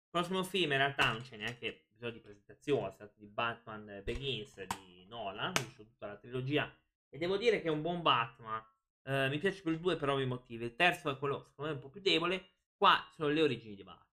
[0.03, 4.61] Il prossimo film in realtà non c'è neanche bisogno di presentazione, è di Batman Begins
[4.63, 6.73] di Nolan, ho tutta la trilogia
[7.09, 8.63] e devo dire che è un buon Batman.
[9.03, 10.65] Uh, mi piace per due per ovvi motivi.
[10.65, 12.49] Il terzo è quello secondo me un po' più debole.
[12.75, 14.09] Qua sono le origini di Batman.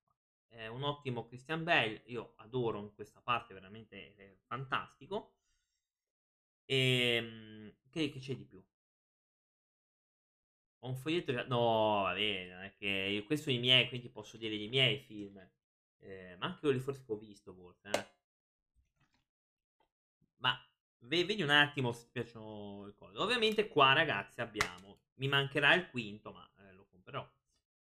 [0.49, 2.03] È un ottimo Christian Bale.
[2.07, 5.35] Io adoro in questa parte, veramente fantastico.
[6.65, 8.63] E ehm, che, che, c'è di più?
[10.81, 11.33] Ho un foglietto.
[11.47, 14.69] No, va bene, non è che io, questo sono i miei, quindi posso dire i
[14.69, 15.39] miei film.
[16.01, 17.89] Eh, ma anche quelli forse che ho visto, forse.
[17.91, 18.07] Eh.
[20.37, 20.57] Ma
[21.01, 23.19] vedi un attimo se ti piacciono le cose.
[23.19, 25.01] Ovviamente qua, ragazzi, abbiamo.
[25.15, 27.29] Mi mancherà il quinto, ma eh, lo comprerò.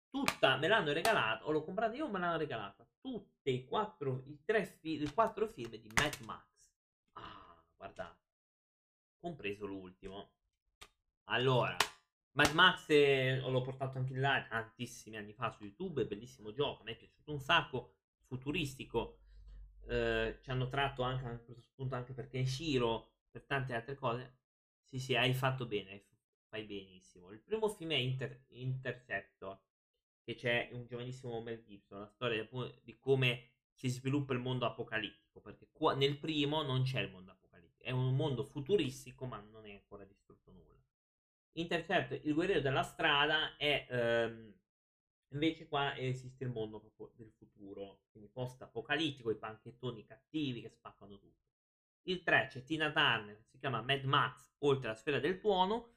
[0.08, 2.88] Tutta me l'hanno regalata, o l'ho comprata io me l'hanno regalata.
[3.00, 6.72] Tutte i quattro, i tre fi- i quattro film di Mad Max.
[7.12, 8.24] Ah, guardate.
[9.20, 10.32] Compreso l'ultimo.
[11.24, 11.76] Allora,
[12.36, 16.92] Mad Max eh, l'ho portato anche là tantissimi anni fa su YouTube, bellissimo gioco, mi
[16.92, 17.94] è piaciuto un sacco
[18.26, 19.20] futuristico.
[19.86, 24.40] Eh, ci hanno tratto anche a questo punto anche per Kenshiro, per tante altre cose.
[24.82, 26.08] Sì, sì, hai fatto bene,
[26.48, 27.32] fai benissimo.
[27.32, 29.58] Il primo film è Inter- Interceptor,
[30.22, 32.46] che c'è un giovanissimo Mel Gibson, la storia
[32.82, 37.30] di come si sviluppa il mondo apocalittico, perché qua nel primo non c'è il mondo
[37.30, 40.75] apocalittico, è un mondo futuristico, ma non è ancora distrutto nulla.
[41.58, 44.54] Interceptor, il guerriero della strada, è ehm,
[45.30, 51.18] Invece qua esiste il mondo proprio del futuro, quindi post-apocalittico, i panchettoni cattivi che spaccano
[51.18, 51.44] tutto.
[52.02, 55.94] Il 3 c'è Tina Turner, si chiama Mad Max, oltre la sfera del tuono,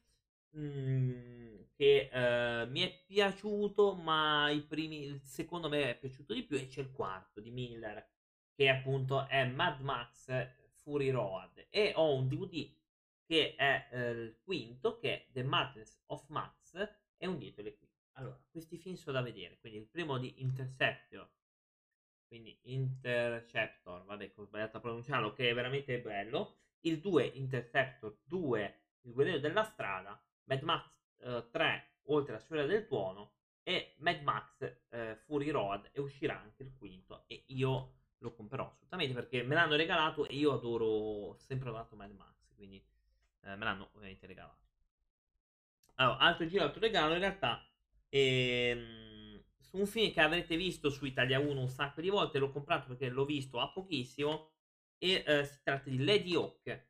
[0.58, 6.44] mm, che eh, mi è piaciuto, ma i primi, il secondo me è piaciuto di
[6.44, 8.06] più, e c'è il quarto di Miller,
[8.56, 10.32] che appunto è Mad Max
[10.82, 11.68] Fury Road.
[11.70, 12.68] E ho un DVD
[13.30, 16.74] che è eh, il quinto, che è The Madness of Max,
[17.16, 17.98] e un dietro le quinte.
[18.14, 19.60] Allora, questi film sono da vedere.
[19.60, 21.30] Quindi il primo di Interceptor.
[22.26, 26.56] Quindi Interceptor, vabbè, ho sbagliato a pronunciarlo, che è veramente bello.
[26.80, 30.20] Il 2 Interceptor 2, Il guerriero della strada.
[30.46, 33.34] Mad Max eh, 3, Oltre la sfera del tuono.
[33.62, 35.92] E Mad Max eh, Fury Road.
[35.94, 37.26] E uscirà anche il quinto.
[37.28, 42.12] E io lo comprerò assolutamente perché me l'hanno regalato e io adoro, sempre adorato Mad
[42.14, 42.56] Max.
[42.56, 42.84] Quindi
[43.44, 44.68] eh, me l'hanno ovviamente regalato.
[45.96, 47.14] Allora, altro giro, altro regalo.
[47.14, 47.70] In realtà
[48.10, 52.50] Ehm, su un film che avrete visto su Italia 1 un sacco di volte, l'ho
[52.50, 54.52] comprato perché l'ho visto a pochissimo.
[54.98, 56.88] E eh, si tratta di Lady Hawk.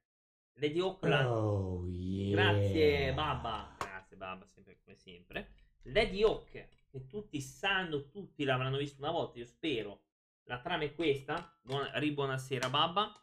[0.53, 2.31] Lady Hawk, oh, yeah.
[2.31, 5.53] grazie Babba, grazie Babba, sempre come sempre.
[5.83, 6.51] Lady Hawk,
[6.89, 10.05] che tutti sanno, tutti l'avranno visto una volta, io spero.
[10.43, 11.57] La trama è questa.
[11.61, 13.13] Buona, ribuonasera Babba.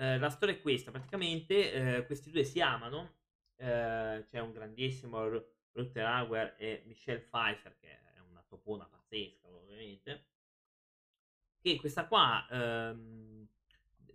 [0.00, 3.16] Eh, la storia è questa, praticamente eh, questi due si amano.
[3.56, 5.26] Eh, c'è un grandissimo
[5.72, 10.26] Rutger Hauer e Michelle Pfeiffer, che è una topona pazzesca, ovviamente.
[11.60, 13.48] Che questa qua ehm,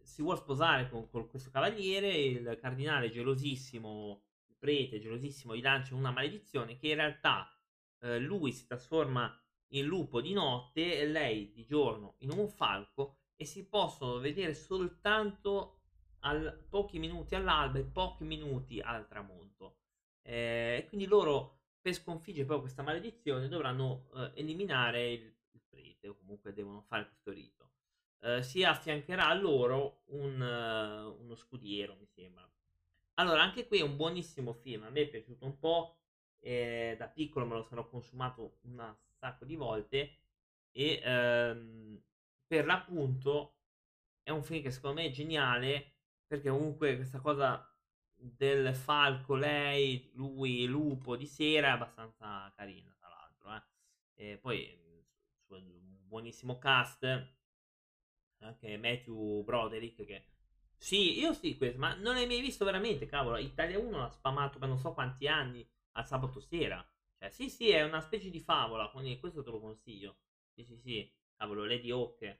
[0.01, 2.15] si vuole sposare con, con, questo cavaliere.
[2.15, 7.53] Il cardinale gelosissimo, il prete gelosissimo, gli lancia una maledizione che in realtà
[7.99, 9.37] eh, lui si trasforma
[9.73, 14.53] in lupo di notte e lei di giorno in un falco e si possono vedere
[14.53, 15.81] soltanto
[16.19, 19.79] al, pochi minuti all'alba e pochi minuti al tramonto.
[20.21, 26.15] Eh, quindi loro per sconfiggere proprio questa maledizione dovranno eh, eliminare il, il, prete o
[26.15, 27.71] comunque devono fare questo rito.
[28.21, 32.49] Eh, si affiancherà a loro un, uh, uno scudiero, mi sembra.
[33.15, 35.97] Allora, anche qui è un buonissimo film, a me è piaciuto un po',
[36.39, 40.17] eh, da piccolo me lo sarò consumato un sacco di volte
[40.71, 42.01] e ehm,
[42.45, 43.57] per l'appunto
[44.23, 45.91] è un film che secondo me è geniale
[46.25, 47.67] perché comunque questa cosa
[48.15, 53.53] del falco, lei, lui, lupo di sera è abbastanza carina, tra l'altro.
[54.15, 54.31] Eh.
[54.31, 54.79] E poi
[55.47, 57.03] un buonissimo cast,
[58.39, 60.27] anche Matthew Broderick che...
[60.77, 63.37] Sì, io sì, questo, ma non l'hai mai visto veramente, cavolo.
[63.37, 66.85] Italia 1 l'ha spamato per non so quanti anni al sabato sera.
[67.17, 70.17] Cioè, sì, sì, è una specie di favola, quindi questo te lo consiglio.
[70.53, 72.37] Sì, sì, sì, cavolo, Lady Hawk.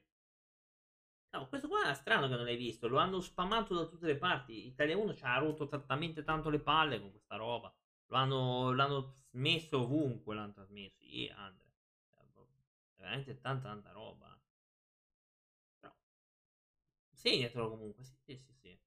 [1.32, 2.86] No, questo qua è strano che non l'hai visto.
[2.88, 4.66] Lo hanno spammato da tutte le parti.
[4.66, 7.74] Italia 1 ci ha rotto talmente tanto le palle con questa roba.
[8.06, 10.34] Lo hanno, l'hanno smesso ovunque.
[10.34, 10.96] L'hanno trasmesso.
[11.04, 11.72] Sì, Andre.
[12.14, 12.24] Cioè,
[12.96, 14.38] veramente tanta, tanta roba.
[15.82, 15.94] Però.
[17.14, 18.04] Segnatelo comunque.
[18.04, 18.78] Sì, sì, sì, sì.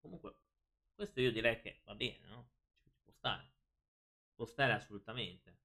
[0.00, 0.34] Comunque,
[0.94, 2.50] questo io direi che va bene, no?
[2.82, 3.52] Ci può stare.
[4.34, 5.61] Può stare assolutamente.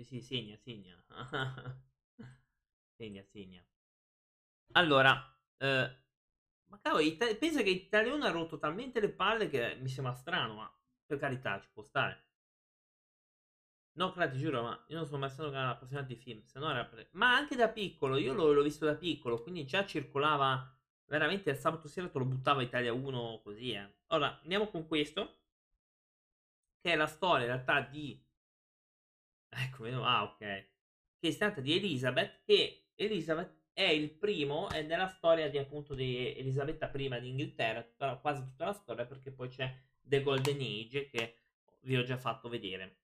[0.00, 0.96] Sì, sì, segna, segna.
[2.96, 3.62] Segna, segna.
[4.72, 5.12] Allora,
[5.58, 5.96] eh,
[6.66, 10.14] ma cavolo, Ita- pensa che Italia 1 ha rotto talmente le palle che mi sembra
[10.14, 10.74] strano, ma
[11.06, 12.24] per carità, ci può stare.
[13.92, 16.70] No, Cla, ti giuro, ma io non sono mai stato appassionato di film, se no
[16.70, 16.84] era...
[16.86, 20.72] Pre- ma anche da piccolo, io l'ho, l'ho, visto da piccolo, quindi già circolava
[21.06, 23.88] veramente il sabato sera te lo buttava Italia 1 così, eh.
[24.08, 25.40] Ora, andiamo con questo,
[26.80, 28.20] che è la storia in realtà di...
[29.50, 30.38] Ecco, ah, ok.
[31.18, 35.94] Che si tratta di Elizabeth, che Elizabeth è il primo, è nella storia di appunto
[35.94, 40.60] di Elisabetta I di Inghilterra, tutta, quasi tutta la storia, perché poi c'è The Golden
[40.60, 41.36] Age che
[41.80, 42.98] vi ho già fatto vedere.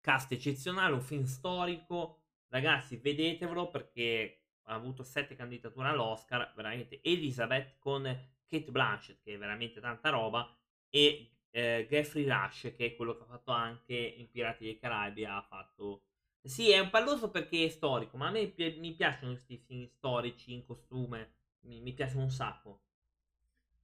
[0.00, 7.76] Cast eccezionale, un film storico, ragazzi vedetevelo perché ha avuto sette candidature all'Oscar, veramente Elizabeth
[7.78, 8.02] con
[8.46, 10.54] Kate Blanchett che è veramente tanta roba
[10.88, 15.24] e eh, Geoffrey Rush che è quello che ha fatto anche in Pirati dei Caraibi
[15.24, 16.02] ha fatto
[16.46, 19.86] sì, è un palloso perché è storico, ma a me pi- mi piacciono questi film
[19.86, 22.82] storici in costume, mi, mi piacciono un sacco.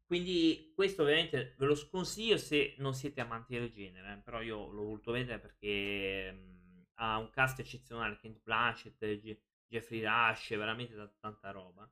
[0.07, 4.69] Quindi questo ovviamente ve lo sconsiglio se non siete amanti del genere, eh, però io
[4.71, 10.95] l'ho voluto vedere perché mh, ha un cast eccezionale, Kent Blanchett, G- Jeffrey Rush, veramente
[10.95, 11.89] t- tanta roba.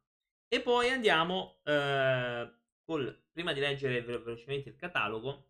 [0.49, 2.53] E poi andiamo, eh,
[2.83, 5.48] col, prima di leggere ve- velocemente il catalogo,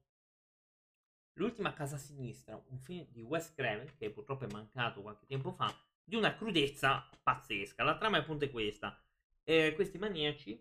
[1.39, 5.73] L'ultima casa sinistra, un film di Wes Craven, che purtroppo è mancato qualche tempo fa,
[6.03, 7.85] di una crudezza pazzesca.
[7.85, 9.01] La trama è appunto questa.
[9.45, 10.61] Eh, questi maniaci,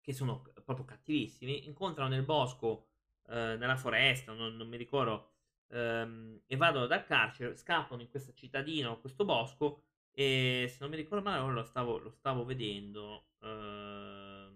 [0.00, 2.90] che sono proprio cattivissimi, incontrano nel bosco,
[3.26, 5.32] eh, nella foresta, non, non mi ricordo,
[5.68, 10.90] ehm, e vanno dal carcere, scappano in questa cittadina o questo bosco, e se non
[10.90, 13.30] mi ricordo male, lo stavo, lo stavo vedendo.
[13.40, 14.50] Ehm...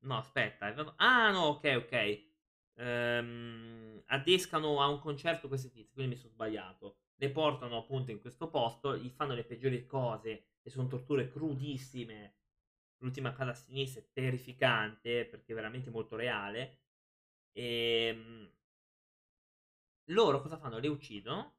[0.00, 0.94] No, aspetta.
[0.96, 2.34] Ah, no, ok, ok
[2.76, 6.96] ehm, adescano a un concerto questi tizi, quindi mi sono sbagliato.
[7.16, 12.34] Le portano appunto in questo posto, gli fanno le peggiori cose e sono torture crudissime.
[12.98, 16.78] L'ultima casa a sinistra è terrificante perché è veramente molto reale.
[17.52, 18.50] E ehm,
[20.10, 20.78] loro cosa fanno?
[20.78, 21.56] Le uccidono,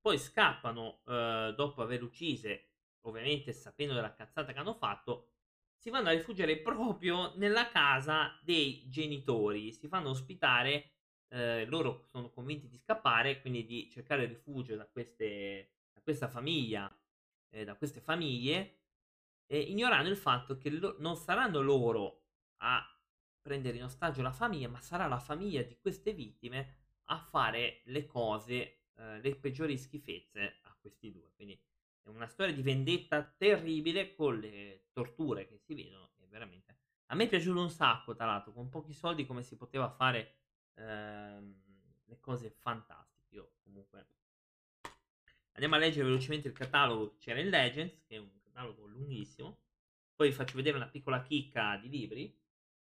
[0.00, 2.68] poi scappano eh, dopo aver uccise,
[3.02, 5.30] ovviamente sapendo della cazzata che hanno fatto,
[5.86, 10.90] si vanno a rifugiare proprio nella casa dei genitori, si fanno ospitare,
[11.28, 16.92] eh, loro sono convinti di scappare, quindi di cercare rifugio da, queste, da questa famiglia,
[17.50, 18.78] eh, da queste famiglie,
[19.46, 22.24] eh, ignorando il fatto che lo- non saranno loro
[22.62, 22.84] a
[23.40, 26.74] prendere in ostaggio la famiglia, ma sarà la famiglia di queste vittime
[27.10, 31.30] a fare le cose, eh, le peggiori schifezze a questi due.
[31.36, 31.56] Quindi
[32.12, 36.10] è una storia di vendetta terribile con le torture che si vedono.
[36.16, 36.78] È veramente.
[37.06, 40.36] A me è piaciuto un sacco, tra l'altro, con pochi soldi come si poteva fare
[40.74, 41.62] ehm,
[42.04, 43.34] le cose fantastiche.
[43.34, 44.06] Io comunque.
[45.52, 49.58] Andiamo a leggere velocemente il catalogo che c'era in Legends, che è un catalogo lunghissimo.
[50.14, 52.38] Poi vi faccio vedere una piccola chicca di libri.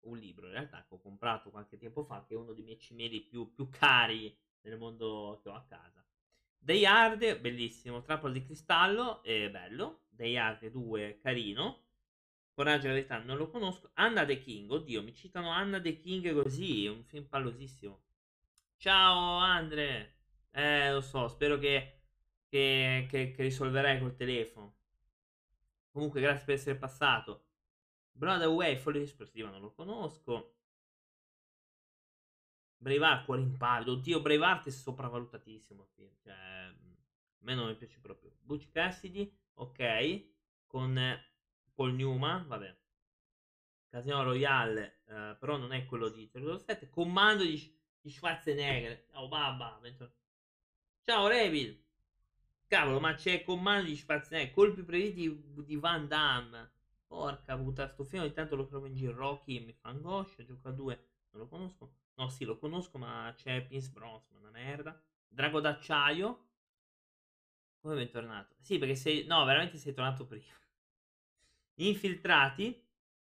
[0.01, 2.79] Un libro in realtà che ho comprato qualche tempo fa, che è uno dei miei
[2.79, 6.05] cimeli più, più cari nel mondo che ho a casa.
[6.59, 8.01] Day Hard, bellissimo.
[8.01, 10.03] Trappola di cristallo, è bello.
[10.09, 11.85] Day Hard 2, carino.
[12.53, 13.91] Coraggio e la verità, non lo conosco.
[13.93, 18.01] Anna the King, oddio, mi citano Anna the King così, un film pallosissimo.
[18.77, 20.15] Ciao Andre.
[20.51, 22.01] Eh, lo so, spero che,
[22.49, 24.75] che, che, che risolverai col telefono.
[25.91, 27.45] Comunque, grazie per essere passato.
[28.11, 30.58] Broadway, Folly Esplosiva, non lo conosco.
[32.81, 33.91] Braveheart, cuore impavido.
[33.91, 35.85] Oddio, Braveheart è sopravvalutatissimo.
[35.95, 36.11] Film.
[36.23, 36.73] Cioè, a
[37.39, 38.31] me non mi piace proprio.
[38.39, 40.27] Butch Cassidy, ok.
[40.65, 40.97] Con
[41.73, 42.77] Paul Newman, vabbè.
[43.89, 46.89] Casino Royale, eh, però non è quello di 007.
[46.89, 49.05] Comando di, di Schwarzenegger.
[49.11, 49.79] Ciao, babba.
[51.03, 51.83] Ciao, Revil.
[52.65, 54.53] Cavolo, ma c'è comando di Schwarzenegger.
[54.53, 56.71] Colpi previsti di Van Damme.
[57.07, 59.15] Porca puttana, sto film ogni tanto lo trovo in giro.
[59.15, 60.45] Rocky mi fa angoscia.
[60.45, 61.93] Gioca a due, non lo conosco.
[62.19, 65.01] No, sì, lo conosco, ma c'è Pierce Brosnan, una merda.
[65.25, 66.47] Drago d'acciaio.
[67.81, 68.55] Come ben tornato?
[68.59, 69.25] Sì, perché sei...
[69.25, 70.53] No, veramente sei tornato prima.
[71.75, 72.85] Infiltrati.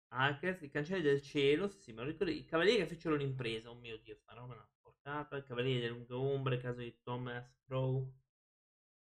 [0.08, 1.68] Hackers, i cancelli del cielo.
[1.68, 2.32] Sì, ma lo ricordo.
[2.32, 3.70] I cavalieri che fecero l'impresa.
[3.70, 5.36] Oh mio Dio, sta roba è una portata.
[5.36, 8.08] I cavalieri delle lunghe ombre, il caso di Thomas Crow.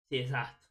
[0.07, 0.69] Sì, esatto.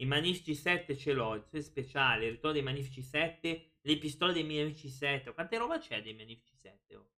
[0.00, 4.32] I Magnifici 7 ce l'ho, i suoi speciali, il ritorno dei Magnifici 7, le pistole
[4.32, 5.32] dei Magnifici 7.
[5.32, 6.94] Quante roba c'è dei Magnifici 7?
[6.96, 7.10] Oh?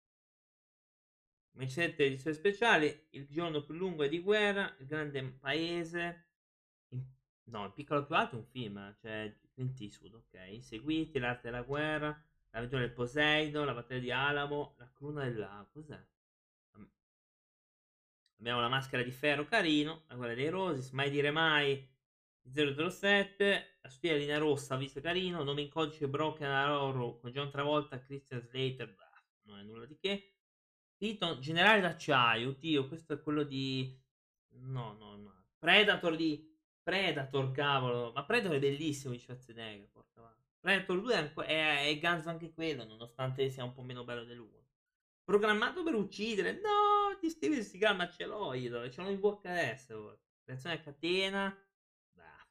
[1.58, 6.26] Mercete edizioni speciali, il giorno più lungo è di guerra, il grande paese,
[6.90, 7.04] in,
[7.46, 11.62] no, il piccolo più alto è un film, cioè Clint Eastwood, ok, seguiti, l'arte della
[11.62, 12.16] guerra,
[12.50, 16.00] l'avventura del Poseidon, la battaglia di Alamo, la cruna del lago, cos'è?
[18.38, 21.84] Abbiamo la maschera di ferro carino, la guerra dei rosi, mai dire mai,
[22.40, 28.00] 007, la studia linea rossa, visto carino, nome in codice Broken Arrow con John Travolta,
[28.00, 29.10] Christian Slater, bah,
[29.46, 30.34] non è nulla di che.
[30.98, 33.96] Tito, generale d'acciaio, oddio, questo è quello di...
[34.62, 35.44] No, no, no.
[35.56, 36.44] Predator di...
[36.82, 38.10] Predator, cavolo.
[38.12, 40.42] Ma Predator è bellissimo di Schwarzenegger, porca mano.
[40.58, 44.66] Predator 2 è, è, è ganzo anche quello, nonostante sia un po' meno bello dell'uno.
[45.22, 46.54] Programmato per uccidere.
[46.54, 50.22] No, di Steven Seagal, ma ce l'ho io, ce l'ho in bocca adesso.
[50.42, 51.56] Reazione a catena.
[52.12, 52.44] Bah.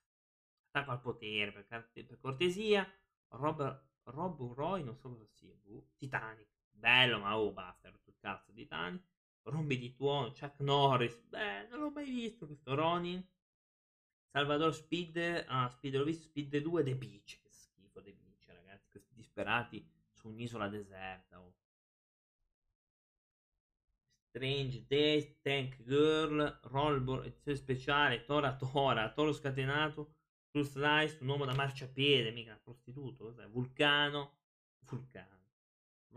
[0.70, 2.90] Attacco al potere, per, per cortesia.
[3.30, 5.54] Rob, Rob Roy, non so cosa sia.
[5.64, 6.57] Uh, Titanic.
[6.78, 9.04] Bello, ma oh, basta, ero sul cazzo Titanic.
[9.44, 11.20] Rombi di tuono, Chuck Norris.
[11.28, 13.26] Beh, non l'ho mai visto questo Ronin.
[14.32, 15.46] Salvador Speed.
[15.48, 16.26] Ah, Speed l'ho visto.
[16.26, 17.40] Speed 2 The Beach.
[17.42, 18.90] Che schifo The Beach, ragazzi.
[18.90, 21.40] Questi disperati su un'isola deserta.
[21.42, 21.56] Oh.
[24.30, 30.14] Strange Days, Tank Girl, Rollball, edizione speciale, Tora Tora, Toro scatenato,
[30.52, 33.48] True Slice, un uomo da marciapiede, mica prostituto, cos'è?
[33.48, 34.38] Vulcano,
[34.82, 35.37] Vulcano.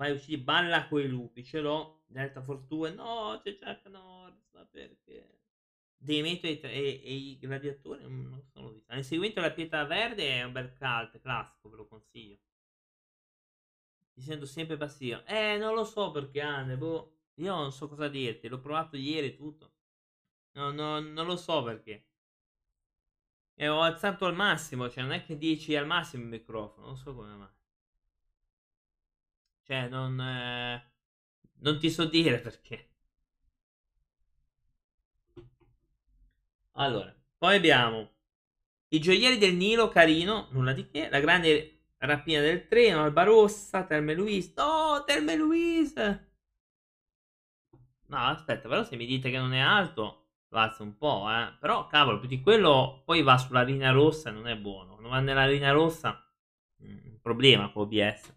[0.00, 4.64] Vai uccidi, balla coi lupi, ce l'ho, Delta Force 2, no, c'è Chuck Norris, ma
[4.64, 5.40] perché?
[5.94, 8.94] Demeto e, e, e, i gladiatori non sono visti.
[8.94, 12.38] L'inseguimento della pietra verde è un bel cult classico, ve lo consiglio.
[14.14, 15.22] Mi sento sempre passivo.
[15.26, 17.18] Eh, non lo so perché, Anne, boh.
[17.34, 19.74] Io non so cosa dirti, l'ho provato ieri tutto.
[20.52, 22.06] No, no, non lo so perché.
[23.54, 26.96] E ho alzato al massimo, cioè non è che dici al massimo il microfono, non
[26.96, 27.58] so come mai.
[29.70, 30.20] Cioè, non...
[30.20, 30.90] Eh,
[31.60, 32.90] non ti so dire perché.
[36.72, 38.10] Allora, poi abbiamo
[38.88, 41.08] i gioielli del Nilo, carino, nulla di che.
[41.10, 44.52] La grande rapina del treno, Alba Rossa, Terme Luis.
[44.56, 45.94] No, Terme Luis!
[48.08, 51.56] No, aspetta, però se mi dite che non è alto, lo alzo un po', eh.
[51.60, 54.92] Però, cavolo, più di quello, poi va sulla linea rossa non è buono.
[54.96, 56.20] Quando va nella linea rossa,
[56.82, 58.34] mm, un problema con OBS.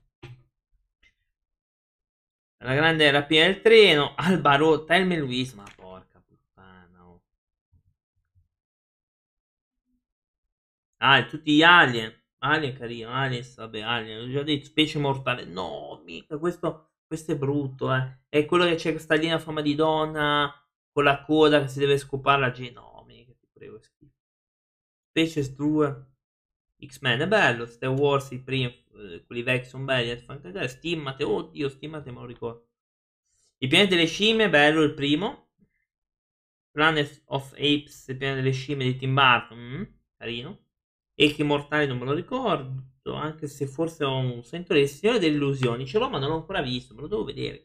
[2.63, 7.21] La grande rapina del treno, Alba Rossa, Telme Luis, ma porca puttana, oh.
[10.97, 12.13] Ah, tutti gli alien.
[12.39, 15.45] Alien carino, Aliens, vabbè, Alien, ho già detto, specie mortale.
[15.45, 18.21] No, mica, questo questo è brutto, eh.
[18.27, 20.51] È quello che c'è questa linea a forma di donna
[20.91, 23.25] con la coda che si deve scopare la genome.
[23.25, 24.15] Che ti prego, schifo.
[25.11, 26.05] Species 2.
[26.83, 27.67] X-Men è bello.
[27.67, 28.82] Star Wars, i primi, eh,
[29.25, 30.17] quelli vecchi sono belli.
[30.67, 32.67] Stimmate, oddio, stimmate, me lo ricordo.
[33.57, 35.49] I pianeti delle scimmie, bello il primo.
[36.71, 39.83] Planet of Apes, il pianeta delle scimmie di Tim Burton, mm,
[40.17, 40.59] carino.
[41.15, 45.35] Echi mortali non me lo ricordo anche se forse ho un sento il Signore delle
[45.35, 47.63] Illusioni, ce l'ho ma non l'ho ancora visto, me lo devo vedere.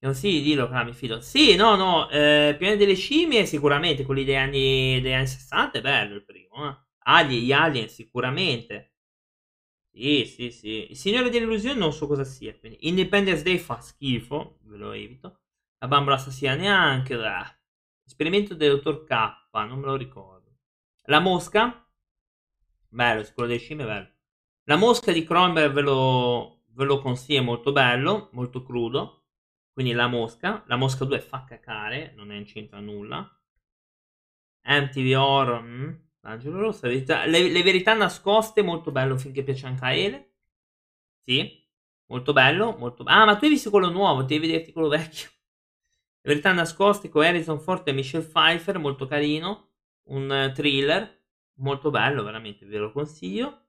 [0.00, 1.20] Non sì, dillo, ah, mi fido.
[1.20, 5.80] Sì, no, no, eh, Pianeta delle Scimmie sicuramente, quelli degli anni, degli anni 60 è
[5.80, 6.76] bello il primo, eh.
[6.98, 8.87] Alien, gli Alien sicuramente.
[9.92, 10.90] Sì, sì, sì.
[10.90, 14.92] Il Signore delle Illusioni non so cosa sia, quindi Independence Day fa schifo, ve lo
[14.92, 15.40] evito.
[15.78, 17.14] La bambola assassina neanche.
[17.14, 17.52] Ah.
[18.04, 20.56] Esperimento del dottor K, non me lo ricordo.
[21.04, 21.84] La mosca,
[22.90, 24.08] Bello, quello dei scimmie bello.
[24.64, 29.24] La mosca di Cronenberg ve lo, ve lo consiglio, è molto bello, molto crudo.
[29.72, 30.64] Quindi la mosca.
[30.66, 33.30] La mosca 2 fa cacare, non è incinta a nulla.
[34.64, 35.90] MTV Horror, mm,
[36.20, 40.32] L'angelo rosso, verità, le, le, verità nascoste, molto bello finché piace anche a Ele.
[41.24, 41.66] Sì,
[42.06, 45.28] molto bello, molto Ah, ma tu hai visto quello nuovo, devi vederti quello vecchio.
[46.20, 49.66] Le verità nascoste con Harrison Ford e Michelle Pfeiffer, molto carino.
[50.08, 51.18] Un thriller
[51.58, 53.66] molto bello, veramente ve lo consiglio.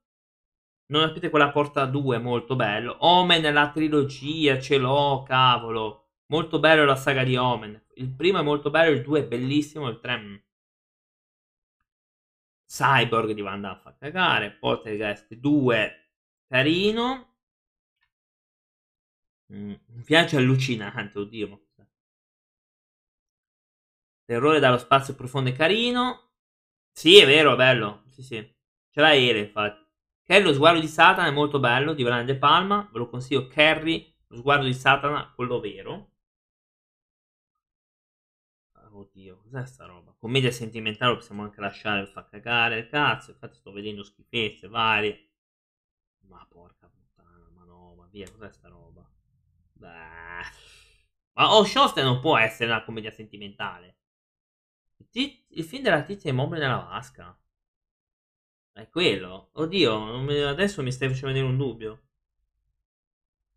[0.87, 2.97] Non aprite quella porta 2, molto bello.
[2.99, 6.07] Omen, la trilogia, ce l'ho, cavolo.
[6.27, 7.85] Molto bello la saga di Omen.
[7.95, 10.43] Il primo è molto bello, il 2 è bellissimo, il 3...
[12.69, 14.51] Cyborg di Van Damme fa cagare.
[14.51, 16.11] Poltergeist 2,
[16.47, 17.35] carino.
[19.51, 21.63] Mm, un viaggio allucinante, oddio.
[24.23, 26.33] Terrore dallo spazio profondo e carino.
[26.91, 28.03] Sì, è vero, bello.
[28.09, 28.55] Sì, sì.
[28.91, 29.83] Ce l'ha Ere, infatti.
[30.23, 32.87] Carrie, lo sguardo di Satana è molto bello, di Brian De Palma.
[32.91, 33.47] Ve lo consiglio.
[33.47, 36.08] Carrie, lo sguardo di Satana, quello vero.
[38.99, 40.13] Oddio, cos'è sta roba?
[40.17, 43.31] Commedia sentimentale possiamo anche lasciare, fa cagare il cazzo.
[43.31, 45.29] Infatti sto vedendo schifezze varie.
[46.27, 49.09] Ma porca puttana, ma no, ma via, cos'è sta roba?
[49.71, 49.87] Beh.
[51.33, 51.65] Ma oh,
[51.95, 53.95] non può essere una commedia sentimentale.
[55.11, 57.39] Il film della tizia immobile nella vasca.
[58.73, 59.49] È quello.
[59.53, 62.01] Oddio, mi, adesso mi stai facendo vedere un dubbio.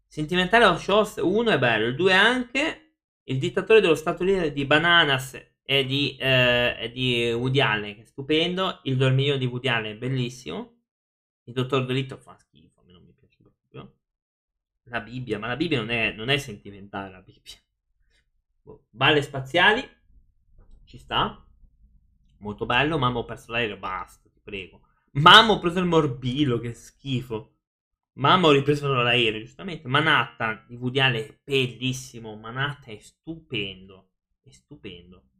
[0.06, 2.81] Sentimentale of Shows 1 è bello, il 2 anche.
[3.24, 8.04] Il dittatore dello stato leader di Bananas è di, eh, di Woody Allen, che è
[8.04, 8.80] stupendo.
[8.82, 10.80] Il dormiglio di Woody Allen è bellissimo.
[11.44, 13.94] Il dottor Dolitto fa schifo, a me non mi piace proprio.
[14.84, 17.54] La Bibbia, ma la Bibbia non è, non è sentimentale, la Bibbia.
[18.62, 18.86] Boh.
[18.90, 19.88] Balle spaziali,
[20.84, 21.44] ci sta.
[22.38, 22.98] Molto bello.
[22.98, 24.80] Mamma ho perso l'aereo, basta, ti prego.
[25.12, 27.51] Mamma ho preso il morbillo, che schifo.
[28.14, 29.88] Mamma ho ripreso l'aereo, giustamente.
[29.88, 32.36] Manhattan di Woody è bellissimo.
[32.36, 34.10] Manhattan è stupendo.
[34.42, 35.30] È stupendo.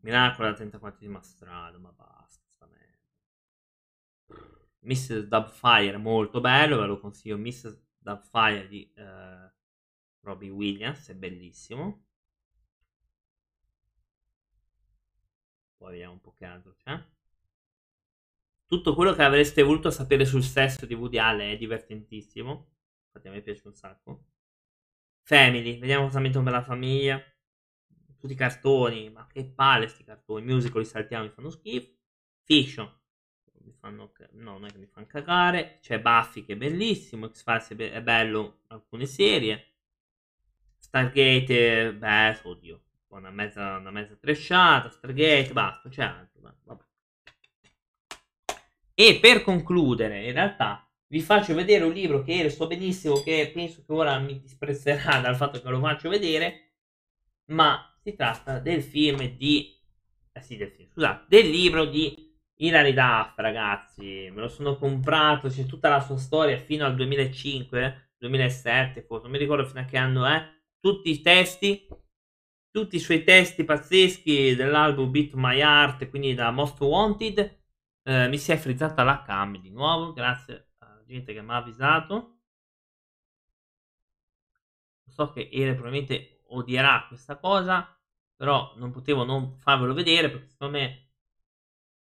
[0.00, 2.42] Miracolo alla 34esima strada, ma basta.
[2.48, 2.68] Sta
[4.80, 5.26] Mrs.
[5.26, 7.38] Dubfire, molto bello, ve lo consiglio.
[7.38, 7.82] Mrs.
[7.98, 9.50] Dubfire di uh,
[10.20, 12.04] Robbie Williams, è bellissimo.
[15.76, 17.02] Poi vediamo un po' che altro c'è.
[18.66, 22.72] Tutto quello che avreste voluto sapere sul sesso di Woody Allen è divertentissimo.
[23.06, 24.24] Infatti a me piace un sacco.
[25.22, 27.22] Family, vediamo cosa mettono per la famiglia.
[28.18, 30.44] Tutti i cartoni, ma che palle sti cartoni.
[30.44, 31.92] Musical li saltiamo, mi fanno schifo.
[32.42, 32.90] Fiction,
[33.62, 35.78] mi fanno, no, non è che mi fanno cagare.
[35.80, 37.28] C'è Buffy che è bellissimo.
[37.28, 39.74] X-Files è, be- è bello, alcune serie.
[40.78, 44.90] Stargate, beh, oddio, una mezza, una mezza tresciata.
[44.90, 46.40] Stargate, basta, c'è altro.
[46.64, 46.84] Vabbè.
[48.96, 53.84] E per concludere, in realtà, vi faccio vedere un libro che so benissimo che penso
[53.84, 56.74] che ora mi disprezzerà dal fatto che lo faccio vedere,
[57.46, 59.72] ma si tratta del film di...
[60.32, 64.30] Eh sì, del film, scusate, del libro di Hilary Duff, ragazzi.
[64.32, 69.32] Me lo sono comprato, c'è tutta la sua storia fino al 2005, 2007, forse, non
[69.32, 70.40] mi ricordo fino a che anno è.
[70.78, 71.86] Tutti i testi,
[72.70, 77.63] tutti i suoi testi pazzeschi dell'album Beat My Heart, quindi da Most Wanted
[78.04, 81.56] eh, mi si è frizzata la cam di nuovo, grazie alla gente che mi ha
[81.56, 82.38] avvisato.
[85.08, 87.96] So che Ere probabilmente odierà questa cosa,
[88.36, 91.08] però non potevo non farvelo vedere perché secondo me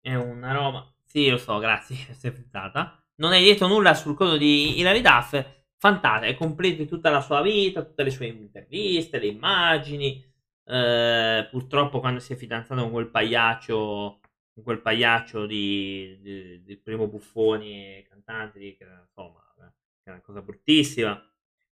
[0.02, 0.88] è una roba...
[1.06, 3.04] Sì, lo so, grazie, si è frizzata.
[3.16, 5.46] Non hai detto nulla sul coso di Hilary Duff,
[5.78, 10.24] fantastico, è completo tutta la sua vita, tutte le sue interviste, le immagini.
[10.64, 14.21] Eh, purtroppo quando si è fidanzato con quel pagliaccio
[14.62, 20.22] con quel pagliaccio di, di, di primo buffoni cantante che era, insomma che era una
[20.22, 21.26] cosa bruttissima.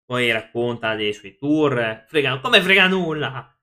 [0.05, 2.03] Poi racconta dei suoi tour.
[2.07, 3.55] Frega, come frega nulla.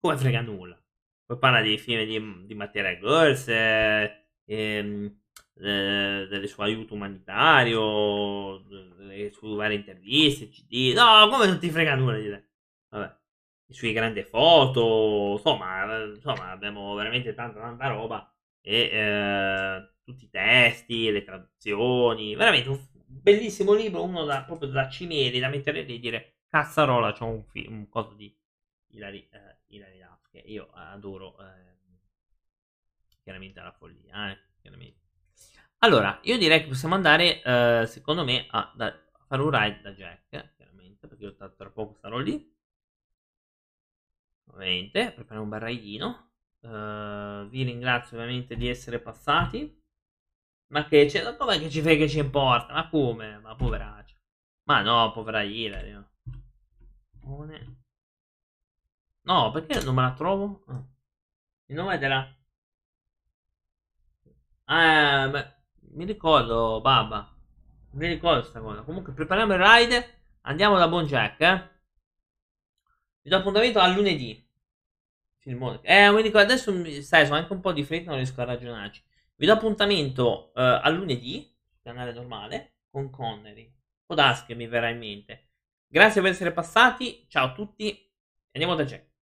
[0.00, 0.82] Come frega nulla.
[1.26, 5.20] Poi parla dei film di, di Material Girls eh, ehm,
[5.58, 11.96] eh, del suo aiuto umanitario delle sue varie interviste CD no come non ti frega
[11.96, 12.48] nulla di te.
[12.90, 13.16] Vabbè
[13.66, 20.30] le sue grandi foto, insomma, insomma abbiamo veramente tanta tanta roba e eh, tutti i
[20.30, 25.96] testi, le traduzioni, veramente un bellissimo libro, uno da, proprio da cimeli, da mettere lì
[25.96, 28.34] e dire cazzarola, c'ho un, film, un coso di
[28.88, 29.56] Hilary, eh,
[30.30, 31.74] che io adoro eh,
[33.22, 35.00] chiaramente alla follia, eh, chiaramente.
[35.78, 39.80] Allora, io direi che possiamo andare, eh, secondo me, a, da, a, fare un ride
[39.82, 42.54] da Jack, chiaramente, perché io tra poco sarò lì
[44.50, 46.30] ovviamente, prepariamo un bel raidino.
[46.60, 49.82] Uh, vi ringrazio ovviamente di essere passati.
[50.68, 51.36] Ma che c'è?
[51.36, 52.72] Com'è che ci fai che ci importa?
[52.72, 53.38] Ma come?
[53.38, 54.16] Ma poveraccio.
[54.64, 56.04] Ma no, povera Hilary.
[59.22, 60.64] No, perché non me la trovo?
[60.68, 60.84] Ah.
[61.66, 62.34] Il nome della...
[64.64, 65.54] Ah, beh,
[65.94, 67.32] mi ricordo, babba.
[67.92, 68.82] Mi ricordo questa cosa.
[68.82, 70.18] Comunque, prepariamo il ride.
[70.42, 71.70] Andiamo da Buon Jack, eh.
[73.26, 74.40] Vi do appuntamento a lunedì.
[75.38, 75.80] Filmone.
[75.82, 76.72] Eh, ricordo adesso,
[77.02, 79.02] sai, sono anche un po' di fretta, non riesco a ragionarci.
[79.34, 83.68] Vi do appuntamento uh, a lunedì, canale normale, con Connery.
[84.04, 85.48] Può darsi che mi verrà in mente.
[85.88, 88.08] Grazie per essere passati, ciao a tutti,
[88.52, 89.15] andiamo da Jack.